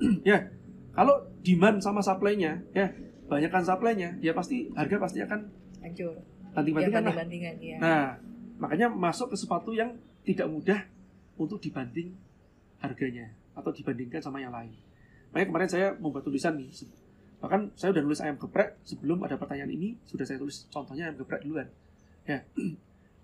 [0.24, 0.48] Ya.
[0.96, 2.88] Kalau demand sama supply-nya ya
[3.30, 5.40] banyakkan supply-nya ya pasti harga pasti akan
[5.80, 6.18] Hancur.
[6.50, 7.14] banting-bantingan lah.
[7.14, 7.76] banding-bandingan, iya.
[7.78, 8.06] Nah,
[8.58, 9.94] makanya masuk ke sepatu yang
[10.26, 10.80] tidak mudah
[11.38, 12.12] untuk dibanding
[12.80, 14.72] harganya atau dibandingkan sama yang lain.
[15.30, 16.72] Makanya kemarin saya membuat tulisan nih.
[17.40, 21.16] Bahkan saya udah nulis ayam geprek sebelum ada pertanyaan ini sudah saya tulis contohnya ayam
[21.16, 21.68] geprek duluan.
[22.28, 22.44] Ya,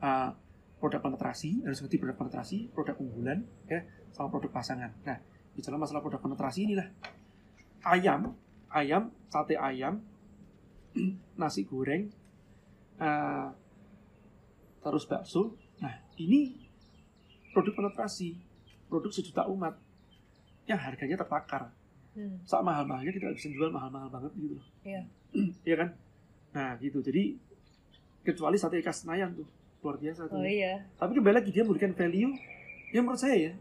[0.00, 0.30] uh,
[0.80, 4.92] produk penetrasi harus ngerti produk penetrasi, produk unggulan, ya, sama produk pasangan.
[5.04, 5.18] Nah,
[5.56, 6.88] bicara masalah produk penetrasi inilah
[7.84, 8.36] ayam,
[8.72, 10.00] ayam, sate ayam,
[11.40, 12.12] nasi goreng,
[13.00, 13.52] uh,
[14.80, 15.56] terus bakso.
[15.80, 16.56] Nah, ini
[17.52, 18.36] produk penetrasi,
[18.96, 19.76] produk sejuta umat
[20.64, 21.68] yang harganya tertakar.
[22.16, 22.40] Hmm.
[22.48, 24.66] Saat mahal-mahalnya kita nggak bisa jual mahal-mahal banget gitu loh.
[24.80, 25.02] Iya.
[25.68, 25.88] Iya kan?
[26.56, 27.04] Nah, gitu.
[27.04, 27.36] Jadi
[28.24, 29.44] kecuali sate ikan Senayan tuh
[29.84, 30.40] luar biasa tuh.
[30.40, 30.80] Oh iya.
[30.96, 32.32] Tapi kembali lagi dia memberikan value
[32.96, 33.52] yang menurut saya ya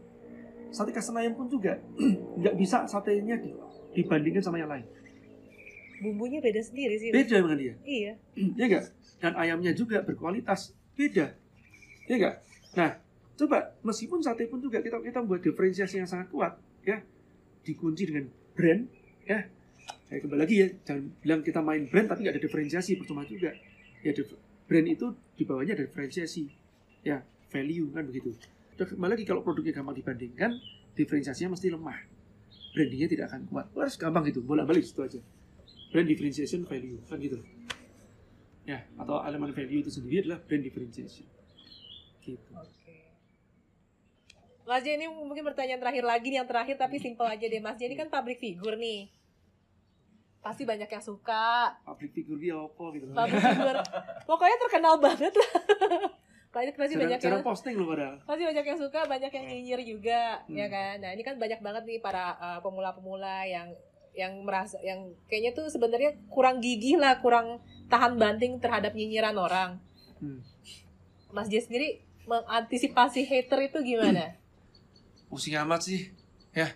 [0.72, 1.76] sate ikan Senayan pun juga
[2.40, 3.52] nggak bisa satenya di-
[3.92, 4.88] dibandingkan sama yang lain.
[6.00, 7.12] Bumbunya beda sendiri sih.
[7.12, 7.74] Beda dengan dia.
[7.84, 8.12] Iya.
[8.58, 8.84] ya enggak?
[9.20, 11.36] Dan ayamnya juga berkualitas beda.
[12.08, 12.34] Ya enggak?
[12.72, 12.90] Nah,
[13.36, 17.04] coba meskipun sate pun juga kita kita membuat diferensiasi yang sangat kuat, ya.
[17.62, 18.88] Dikunci dengan brand,
[19.28, 19.46] ya.
[20.06, 23.50] Saya kembali lagi ya, jangan bilang kita main brand tapi nggak ada diferensiasi percuma juga.
[24.06, 24.14] Ya
[24.66, 25.06] brand itu
[25.38, 26.50] di bawahnya ada diferensiasi.
[27.06, 28.34] Ya, value kan begitu.
[28.76, 30.58] Kembali lagi kalau produknya gampang dibandingkan,
[30.98, 31.98] diferensiasinya mesti lemah.
[32.74, 33.66] Brandingnya tidak akan kuat.
[33.72, 35.20] Harus gampang gitu, bolak-balik situ aja.
[35.94, 37.40] Brand differentiation value kan gitu.
[38.66, 41.24] Ya, atau elemen value itu sendiri adalah brand differentiation.
[42.20, 42.50] Gitu.
[44.66, 47.78] Mas J ini mungkin pertanyaan terakhir lagi nih yang terakhir tapi simpel aja deh Mas
[47.78, 49.06] J ini kan public figure nih.
[50.42, 51.74] Pasti banyak yang suka.
[51.82, 53.04] Public figure dia apa gitu.
[53.10, 53.78] Public figure.
[54.26, 55.50] Pokoknya terkenal banget lah.
[56.56, 58.16] banyak pasti Jarang, banyak yang posting loh padahal.
[58.24, 60.56] pasti banyak yang suka, banyak yang nyinyir juga, Hmm.
[60.56, 60.94] ya kan.
[61.04, 63.68] Nah, ini kan banyak banget nih para uh, pemula-pemula yang
[64.16, 67.60] yang merasa yang kayaknya tuh sebenarnya kurang gigih lah, kurang
[67.92, 69.76] tahan banting terhadap nyinyiran orang.
[70.16, 70.40] Hmm.
[71.28, 74.32] Mas J sendiri mengantisipasi hater itu gimana?
[75.26, 76.10] Pusing amat sih.
[76.50, 76.72] Ya,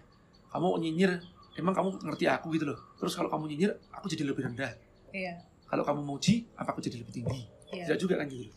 [0.51, 1.23] kamu nyinyir,
[1.57, 2.79] emang kamu ngerti aku gitu loh.
[2.99, 4.75] Terus kalau kamu nyinyir, aku jadi lebih rendah.
[5.11, 5.41] Iya.
[5.65, 7.47] Kalau kamu muji, apa aku jadi lebih tinggi?
[7.71, 7.87] Iya.
[7.87, 8.51] Tidak juga kan gitu.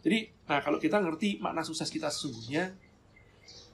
[0.00, 2.72] Jadi, nah kalau kita ngerti makna sukses kita sesungguhnya,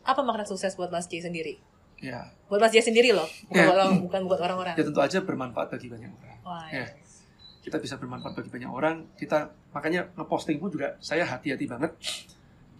[0.00, 1.60] Apa makna sukses buat Mas J sendiri?
[1.98, 3.68] ya, Buat Mas J sendiri loh, bukan Ya.
[3.68, 4.74] orang, bukan buat orang-orang.
[4.74, 6.38] ya tentu aja bermanfaat bagi banyak orang.
[6.42, 6.86] Wah, Ya.
[7.60, 9.04] Kita bisa bermanfaat bagi banyak orang.
[9.14, 11.92] Kita makanya ngeposting pun juga saya hati-hati banget.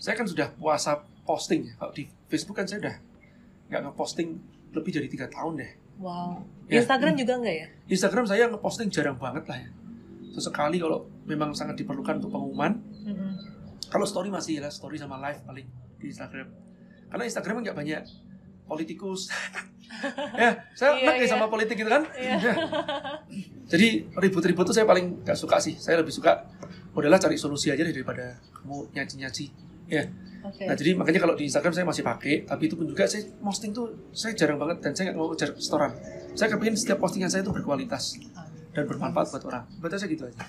[0.01, 1.75] Saya kan sudah puasa posting ya.
[1.79, 2.97] Kalau di Facebook kan saya udah
[3.71, 4.29] nggak ngeposting
[4.75, 5.73] lebih dari tiga tahun deh.
[6.03, 6.43] Wow.
[6.67, 6.83] Ya.
[6.83, 7.67] Instagram juga enggak ya?
[7.87, 9.71] Instagram saya ngeposting jarang banget lah ya.
[10.35, 12.83] Sesekali kalau memang sangat diperlukan untuk pengumuman.
[13.07, 13.33] Mm-mm.
[13.91, 15.67] Kalau story masih lah, story sama live paling
[16.03, 16.51] di Instagram.
[17.11, 18.03] Karena Instagram kan nggak banyak
[18.67, 19.31] politikus.
[20.43, 21.27] ya, saya Iya, ya iya.
[21.27, 22.07] sama politik gitu kan.
[22.15, 22.39] Iya.
[23.73, 25.75] Jadi ribut-ribut tuh saya paling nggak suka sih.
[25.79, 26.47] Saya lebih suka
[26.95, 29.70] udahlah cari solusi aja deh daripada kamu nyaci-nyaci.
[29.91, 30.07] Ya.
[30.41, 30.65] Oke.
[30.65, 33.77] Nah, jadi makanya kalau di Instagram saya masih pakai, tapi itu pun juga saya posting
[33.77, 35.93] tuh saya jarang banget dan saya nggak mau ngejar setoran.
[36.33, 38.17] Saya kepingin setiap postingan saya itu berkualitas
[38.73, 39.65] dan bermanfaat buat orang.
[39.83, 40.49] Berarti saya gitu aja.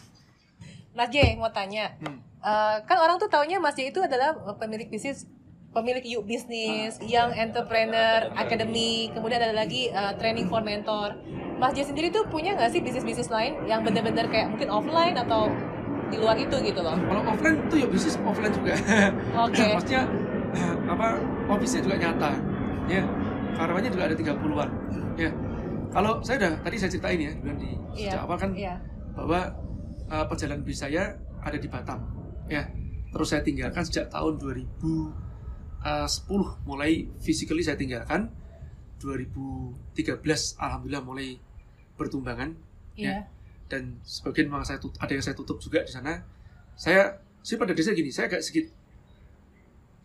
[0.96, 2.20] Mas J mau tanya, Hmm.
[2.42, 5.30] Eh, kan orang tuh taunya Mas J itu adalah pemilik bisnis,
[5.78, 11.14] pemilik yuk bisnis, young entrepreneur, academy, kemudian ada lagi eh, training for mentor.
[11.62, 15.54] Mas J sendiri tuh punya nggak sih bisnis-bisnis lain yang bener-bener kayak mungkin offline atau
[16.12, 16.94] di luar itu gitu loh?
[16.94, 18.76] Kalau offline tuh ya bisnis offline juga.
[19.42, 19.64] Oke.
[19.80, 20.04] Maksudnya
[20.86, 21.08] apa
[21.48, 22.32] office-nya juga nyata.
[22.86, 23.02] Ya.
[23.56, 24.70] Karyawannya juga ada 30-an.
[25.16, 25.32] Ya.
[25.92, 28.16] Kalau saya udah tadi saya ceritain ya bilang di Iya.
[28.16, 28.76] sejak awal kan Iya.
[29.12, 29.40] bahwa
[30.08, 31.04] uh, perjalanan bisnis saya
[31.44, 32.00] ada di Batam.
[32.48, 32.64] Ya.
[33.12, 35.12] Terus saya tinggalkan sejak tahun 2010
[36.64, 38.32] mulai physically saya tinggalkan
[39.04, 39.76] 2013
[40.56, 41.36] alhamdulillah mulai
[41.98, 42.56] bertumbangan
[42.96, 43.28] Iya.
[43.72, 46.20] Dan sebagian memang saya tut- ada yang saya tutup juga di sana.
[46.76, 48.68] Saya sih pada dasarnya gini, saya agak sedikit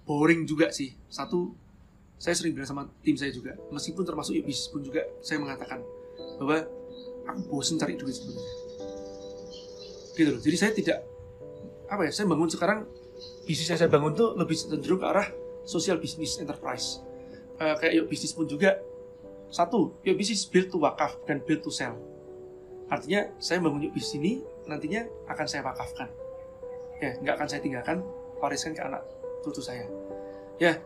[0.07, 0.95] boring juga sih.
[1.11, 1.51] Satu,
[2.15, 5.83] saya sering bilang sama tim saya juga, meskipun termasuk bisnis pun juga saya mengatakan
[6.39, 6.63] bahwa
[7.27, 8.47] aku bosen cari duit sebenarnya.
[10.15, 10.41] Gitu loh.
[10.41, 10.99] Jadi saya tidak
[11.91, 12.87] apa ya, saya bangun sekarang
[13.45, 15.29] bisnis yang saya bangun tuh lebih cenderung ke arah
[15.67, 17.03] social business enterprise.
[17.59, 18.79] Eh, kayak yuk bisnis pun juga
[19.51, 21.99] satu, yuk bisnis build to wakaf bukan build to sell.
[22.87, 24.33] Artinya saya bangun bisnis ini
[24.67, 26.07] nantinya akan saya wakafkan.
[27.03, 27.99] Ya, nggak akan saya tinggalkan,
[28.41, 29.03] wariskan ke anak
[29.47, 29.87] cucu saya.
[30.59, 30.81] Ya,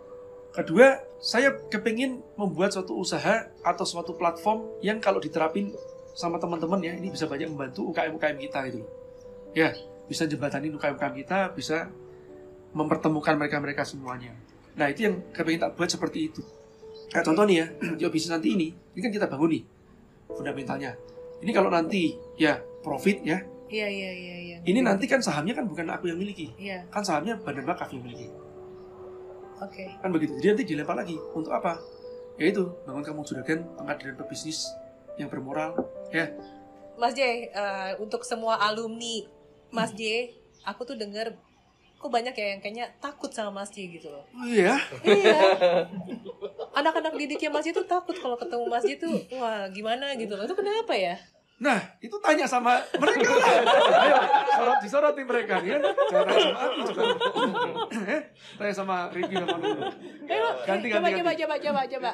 [0.53, 5.73] kedua, saya kepingin membuat suatu usaha atau suatu platform yang kalau diterapin
[6.13, 8.81] sama teman-teman ya, ini bisa banyak membantu UKM-UKM kita gitu.
[9.55, 9.73] Ya,
[10.11, 11.89] bisa jembatanin UKM-UKM kita, bisa
[12.75, 14.35] mempertemukan mereka-mereka semuanya.
[14.75, 16.43] Nah, itu yang kepingin tak buat seperti itu.
[17.11, 17.67] Kayak contoh nih ya,
[18.07, 19.63] yuk bisnis nanti ini, ini kan kita bangun nih,
[20.35, 20.95] fundamentalnya.
[21.41, 24.57] Ini kalau nanti ya profit ya, Iya iya iya iya.
[24.67, 26.83] ini nanti kan sahamnya kan bukan aku yang miliki, Iya.
[26.91, 28.27] kan sahamnya Badan Wakaf yang miliki,
[29.63, 29.87] Oke.
[30.03, 30.35] kan begitu.
[30.43, 31.79] Jadi nanti dilempar lagi untuk apa?
[32.35, 34.67] Yaitu bangun kamu juragan pengadilan pebisnis
[35.21, 35.77] yang bermoral,
[36.11, 36.33] ya.
[36.99, 39.25] Mas J, eh, untuk semua alumni
[39.71, 40.35] Mas J,
[40.67, 41.39] aku tuh denger
[42.01, 44.25] kok banyak ya yang kayaknya takut sama Mas J gitu loh.
[44.33, 44.73] Oh iya,
[45.05, 45.37] Iya.
[46.73, 50.49] Anak-anak didiknya Mas J tuh takut kalau ketemu Mas J tuh, wah gimana gitu loh.
[50.49, 51.21] Itu kenapa ya?
[51.61, 53.53] Nah, itu tanya sama mereka lah.
[54.01, 54.17] Ayo,
[54.49, 55.77] sorot disorotin mereka ya.
[56.09, 57.03] Jangan tanya sama aku coba.
[58.09, 58.21] Eh,
[58.57, 59.83] tanya sama Ricky sama Nunu.
[60.25, 61.43] Ayo, Ganti, coba, ganti, coba, ganti.
[61.45, 62.11] coba, coba, coba.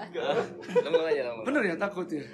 [0.83, 1.45] Ngomong aja ngomong.
[1.47, 2.27] Bener ya takut ya.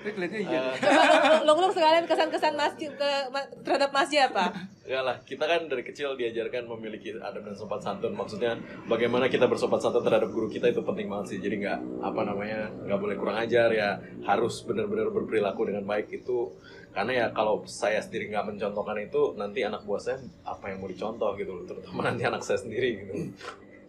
[0.00, 0.62] Tapi kelihatannya iya.
[0.64, 2.88] Eh, Coba long-long sekalian kesan-kesan Mas ke
[3.28, 4.48] ma- terhadap Mas apa?
[4.88, 8.16] ya lah, kita kan dari kecil diajarkan memiliki adab dan sopan santun.
[8.16, 8.56] Maksudnya
[8.88, 11.38] bagaimana kita bersopan santun terhadap guru kita itu penting banget sih.
[11.44, 14.00] Jadi nggak apa namanya nggak boleh kurang ajar ya.
[14.24, 16.48] Harus benar-benar berperilaku dengan baik itu.
[16.90, 20.16] Karena ya kalau saya sendiri nggak mencontohkan itu, nanti anak buah saya
[20.48, 21.64] apa yang mau dicontoh gitu loh.
[21.68, 23.14] Terutama nanti anak saya sendiri gitu.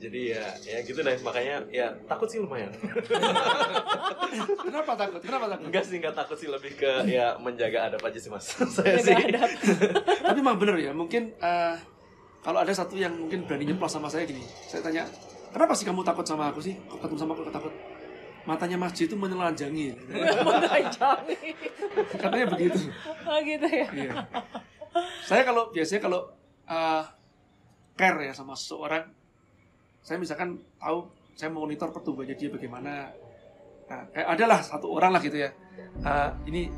[0.01, 1.13] Jadi ya ya gitu deh.
[1.21, 2.73] Makanya ya takut sih lumayan.
[4.65, 5.21] Kenapa takut?
[5.21, 5.69] Kenapa takut?
[5.69, 8.49] Enggak sih nggak takut sih lebih ke ya menjaga adab aja sih mas.
[8.75, 9.13] saya sih.
[10.25, 11.75] Tapi memang bener ya, mungkin eh,
[12.41, 15.05] kalau ada satu yang mungkin berani nyeplos sama saya gini, saya tanya,
[15.53, 16.73] kenapa sih kamu takut sama aku sih?
[16.89, 17.73] Kok ketemu sama aku kok takut?
[18.41, 19.93] Matanya Mas itu menelanjangi.
[20.17, 21.37] Menanjani.
[22.17, 22.89] Katanya begitu.
[23.29, 23.85] Oh gitu ya.
[23.93, 24.13] Iya.
[25.23, 26.27] saya kalau biasanya kalau
[26.65, 27.05] uh,
[27.95, 29.20] care ya sama seseorang
[30.01, 33.13] saya misalkan tahu saya monitor pertumbuhannya dia bagaimana.
[33.87, 35.49] Nah kayak adalah satu orang lah gitu ya.
[36.01, 36.69] Uh, ini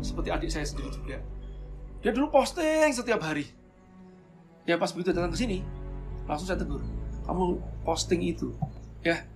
[0.00, 1.18] seperti adik saya sendiri juga.
[2.02, 3.46] Dia dulu posting setiap hari.
[4.66, 5.62] Ya pas begitu datang ke sini
[6.22, 6.78] langsung saya tegur
[7.26, 8.54] kamu posting itu
[9.02, 9.26] ya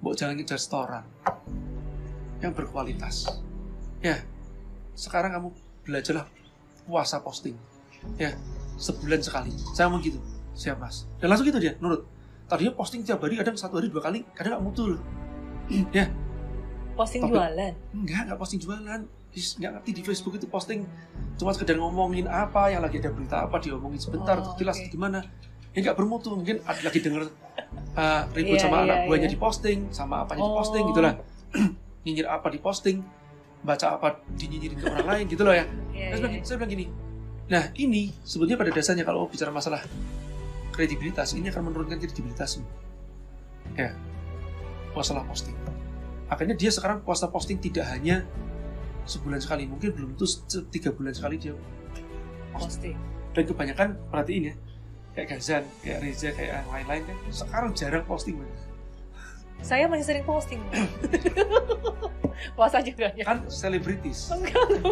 [0.00, 1.04] mau jalan ke restoran
[2.40, 3.28] yang berkualitas.
[4.00, 4.24] Ya
[4.96, 5.48] sekarang kamu
[5.84, 6.24] belajarlah
[6.88, 7.56] puasa posting.
[8.16, 8.32] Ya
[8.80, 9.52] sebulan sekali.
[9.76, 10.20] Saya ngomong gitu
[10.56, 11.04] siap mas.
[11.20, 12.08] Dan langsung gitu dia nurut
[12.50, 14.98] tadinya posting tiap hari kadang satu hari dua kali kadang nggak mutul
[15.94, 16.10] ya
[16.90, 17.72] Posting Tapi- jualan.
[17.94, 20.82] enggak nggak posting jualan nggak ngerti di Facebook itu posting
[21.38, 24.90] cuma sekedar ngomongin apa yang lagi ada berita apa diomongin sebentar Oh, jelas oke.
[24.90, 25.22] gimana
[25.70, 27.30] ya nggak bermutu mungkin ada lagi denger
[27.94, 29.32] uh, ribut Iya, sama iya, anak buahnya iya.
[29.32, 30.48] diposting sama apanya Oh.
[30.52, 31.14] diposting gitulah
[32.04, 33.06] nyinyir apa diposting
[33.62, 35.64] baca apa dinyinyirin ke orang lain gitu loh ya
[36.10, 36.42] Saya bilang, iya.
[36.42, 36.86] saya bilang gini,
[37.46, 39.78] nah ini sebetulnya pada dasarnya kalau bicara masalah
[40.80, 42.64] kredibilitas, ini akan menurunkan kredibilitasmu.
[43.76, 43.92] Ya,
[44.96, 45.52] masalah posting.
[46.32, 48.24] Akhirnya dia sekarang puasa posting tidak hanya
[49.04, 50.24] sebulan sekali, mungkin belum tuh
[50.72, 51.52] tiga bulan sekali dia
[52.56, 52.96] Posting.
[53.36, 54.54] dan kebanyakan perhatiin ya,
[55.14, 58.50] kayak Gazan, kayak Reza, kayak yang lain-lain kan sekarang jarang posting Bang.
[59.60, 60.60] Saya masih sering posting.
[62.56, 63.24] Puasa juga ya.
[63.28, 64.32] kan selebritis,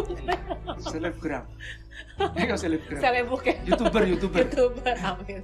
[0.93, 1.49] selebgram,
[2.37, 4.39] ya kan selebgram, Selebuk youtuber, youtuber.
[4.45, 5.41] youtuber amin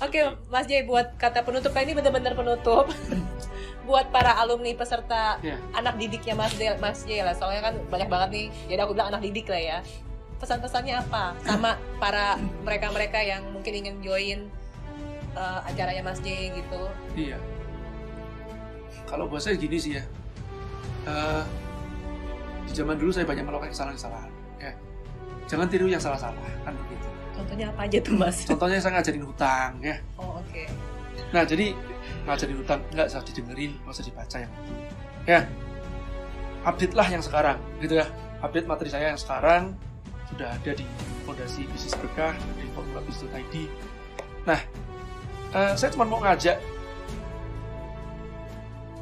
[0.00, 2.88] oke Mas Jay buat kata penutup ini benar-benar penutup
[3.88, 5.56] buat para alumni peserta Ya.
[5.72, 9.10] anak didiknya Mas Jay, Mas Jay lah soalnya kan banyak banget nih jadi aku bilang
[9.10, 9.78] anak didik lah ya
[10.38, 14.38] pesan-pesannya apa sama para mereka-mereka yang mungkin ingin join
[15.34, 16.80] uh, acaranya Mas Jay gitu
[17.12, 17.36] Iya.
[19.04, 20.04] Kalau buat saya gini sih ya.
[21.02, 21.42] Eh,
[22.62, 24.30] di zaman dulu saya banyak melakukan kesalahan-kesalahan.
[24.62, 24.70] Ya.
[25.50, 27.08] Jangan tiru yang salah-salah kan begitu.
[27.40, 29.96] Contohnya apa aja tuh Mas Contohnya saya ngajarin hutang ya.
[30.20, 30.64] oh oke
[31.30, 31.74] Nah jadi
[32.26, 34.74] ngajarin hutang nggak usah didengerin, nggak usah dibaca yang itu.
[35.26, 35.40] Ya.
[36.60, 38.06] Update lah yang sekarang, gitu ya.
[38.44, 39.72] Update materi saya yang sekarang
[40.28, 40.84] sudah ada di
[41.24, 43.54] Fondasi Bisnis Berkah di Formula Bisnis.id.
[44.44, 44.60] Nah,
[45.56, 46.56] eh, saya cuma mau ngajak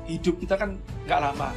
[0.06, 1.50] hidup kita kan nggak lama.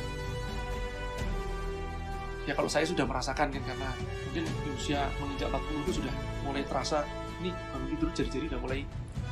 [2.50, 3.90] Ya kalau saya sudah merasakan kan karena
[4.26, 6.16] mungkin di usia menginjak 40 itu sudah
[6.52, 7.08] mulai terasa
[7.40, 8.80] ini bangun tidur jari-jari udah mulai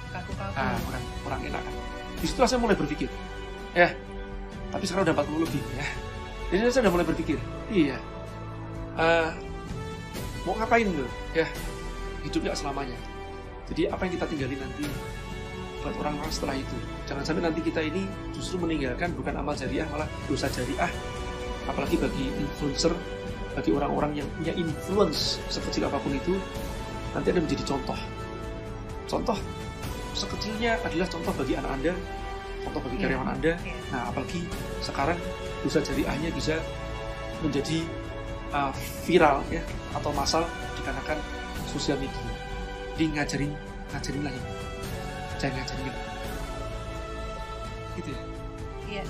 [0.09, 1.75] kaku-kaku ah, kurang kurang enak kan.
[2.19, 3.07] Di situ saya mulai berpikir,
[3.77, 3.93] ya.
[4.73, 5.85] Tapi sekarang udah 40 lebih ya.
[6.49, 7.37] Jadi saya udah mulai berpikir,
[7.69, 7.97] iya.
[8.97, 9.29] eh,
[10.43, 11.05] mau ngapain tuh?
[11.37, 11.45] Ya,
[12.25, 12.97] hidup nggak selamanya.
[13.69, 14.85] Jadi apa yang kita tinggalin nanti
[15.85, 16.77] buat orang-orang setelah itu.
[17.05, 18.03] Jangan sampai nanti kita ini
[18.33, 20.89] justru meninggalkan bukan amal jariah malah dosa jariah.
[21.69, 22.97] Apalagi bagi influencer,
[23.53, 26.33] bagi orang-orang yang punya influence sekecil apa pun itu,
[27.13, 27.99] nanti ada menjadi contoh.
[29.09, 29.37] Contoh
[30.13, 31.93] sekecilnya adalah contoh bagi anak Anda,
[32.65, 33.03] contoh bagi Iya.
[33.07, 33.53] karyawan Anda.
[33.63, 33.75] Iya.
[33.89, 34.41] Nah, apalagi
[34.83, 35.19] sekarang
[35.63, 36.55] dosa jariahnya bisa
[37.39, 37.79] menjadi
[38.51, 38.71] uh,
[39.07, 39.63] viral ya
[39.95, 40.43] atau massal
[40.77, 41.17] dikarenakan
[41.65, 42.25] sosial media.
[42.99, 43.51] Di ngajarin
[43.95, 44.41] ngajarin lagi.
[45.39, 45.99] Jangan ngajarin gitu.
[47.97, 48.21] Gitu ya.
[48.89, 49.03] Iya.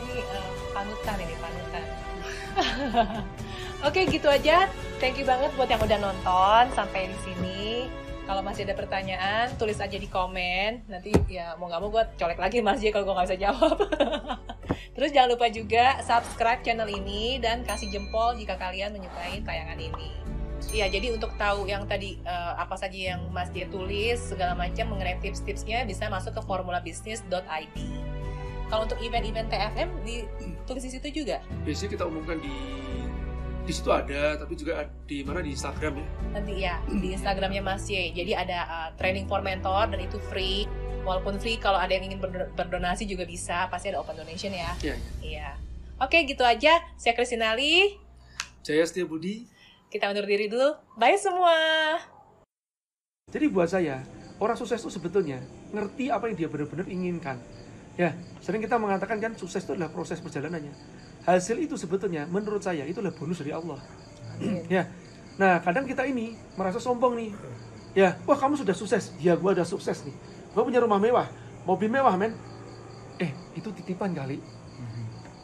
[0.00, 1.84] Ini eh, panutan ini panutan.
[3.88, 4.68] Oke gitu aja.
[5.00, 7.88] Thank you banget buat yang udah nonton sampai di sini.
[8.28, 10.84] Kalau masih ada pertanyaan, tulis aja di komen.
[10.92, 13.80] Nanti ya mau nggak mau gue colek lagi Mas J kalau gue nggak bisa jawab.
[15.00, 20.12] Terus jangan lupa juga subscribe channel ini dan kasih jempol jika kalian menyukai tayangan ini.
[20.68, 24.92] Iya, jadi untuk tahu yang tadi eh, apa saja yang Mas J tulis segala macam
[24.92, 27.76] mengenai tips-tipsnya bisa masuk ke formulabisnis.id.
[28.68, 31.40] Kalau untuk event-event TFM ditulis di situ juga.
[31.64, 32.52] Biasanya kita umumkan di
[33.70, 36.06] di situ ada, tapi juga ada di mana di Instagram ya.
[36.34, 38.10] Nanti ya di Instagramnya Mas Y.
[38.10, 40.66] Jadi ada uh, training for mentor dan itu free.
[41.06, 43.70] Walaupun free kalau ada yang ingin berdo- berdonasi juga bisa.
[43.70, 44.74] Pasti ada open donation ya.
[44.82, 44.96] Iya.
[45.22, 45.48] Iya.
[46.02, 46.82] Oke gitu aja.
[46.98, 47.94] Saya Kristinali.
[48.66, 49.46] Jaya Setia Budi.
[49.86, 50.74] Kita undur diri dulu.
[50.98, 51.54] Bye semua.
[53.30, 54.02] Jadi buat saya,
[54.42, 55.38] orang sukses itu sebetulnya
[55.70, 57.38] ngerti apa yang dia benar-benar inginkan.
[57.94, 60.74] Ya, sering kita mengatakan kan sukses itu adalah proses perjalanannya.
[61.28, 63.78] Hasil itu sebetulnya menurut saya itu adalah bonus dari Allah.
[64.72, 64.88] ya.
[65.36, 67.30] Nah, kadang kita ini merasa sombong nih.
[67.96, 69.12] Ya, wah kamu sudah sukses.
[69.20, 70.14] Ya, gua udah sukses nih.
[70.52, 71.26] Gua punya rumah mewah,
[71.64, 72.36] mobil mewah, men.
[73.20, 74.40] Eh, itu titipan kali.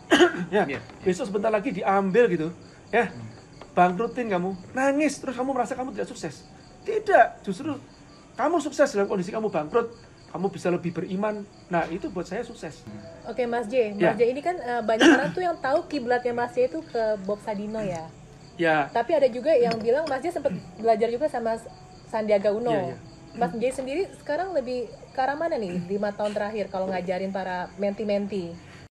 [0.54, 0.80] ya, Iya.
[1.02, 2.48] besok sebentar lagi diambil gitu.
[2.94, 3.10] Ya,
[3.74, 6.46] bangkrutin kamu, nangis terus kamu merasa kamu tidak sukses.
[6.86, 7.74] Tidak, justru
[8.38, 9.90] kamu sukses dalam kondisi kamu bangkrut,
[10.36, 11.48] kamu bisa lebih beriman.
[11.72, 12.84] Nah, itu buat saya sukses.
[13.24, 13.96] Oke Mas J.
[13.96, 14.12] Ya.
[14.12, 17.16] Mas J ini kan eh, banyak orang tuh yang tahu kiblatnya Mas J itu ke
[17.24, 18.04] Bob Sadino ya.
[18.56, 21.56] Ya, Tapi ada juga yang bilang Mas Jay sempat belajar juga sama
[22.12, 22.68] Sandiaga Uno.
[22.72, 22.96] Iya, iya.
[23.36, 27.72] Mas Jay sendiri sekarang lebih ke arah mana nih lima tahun terakhir kalau ngajarin para
[27.80, 28.52] menti-menti?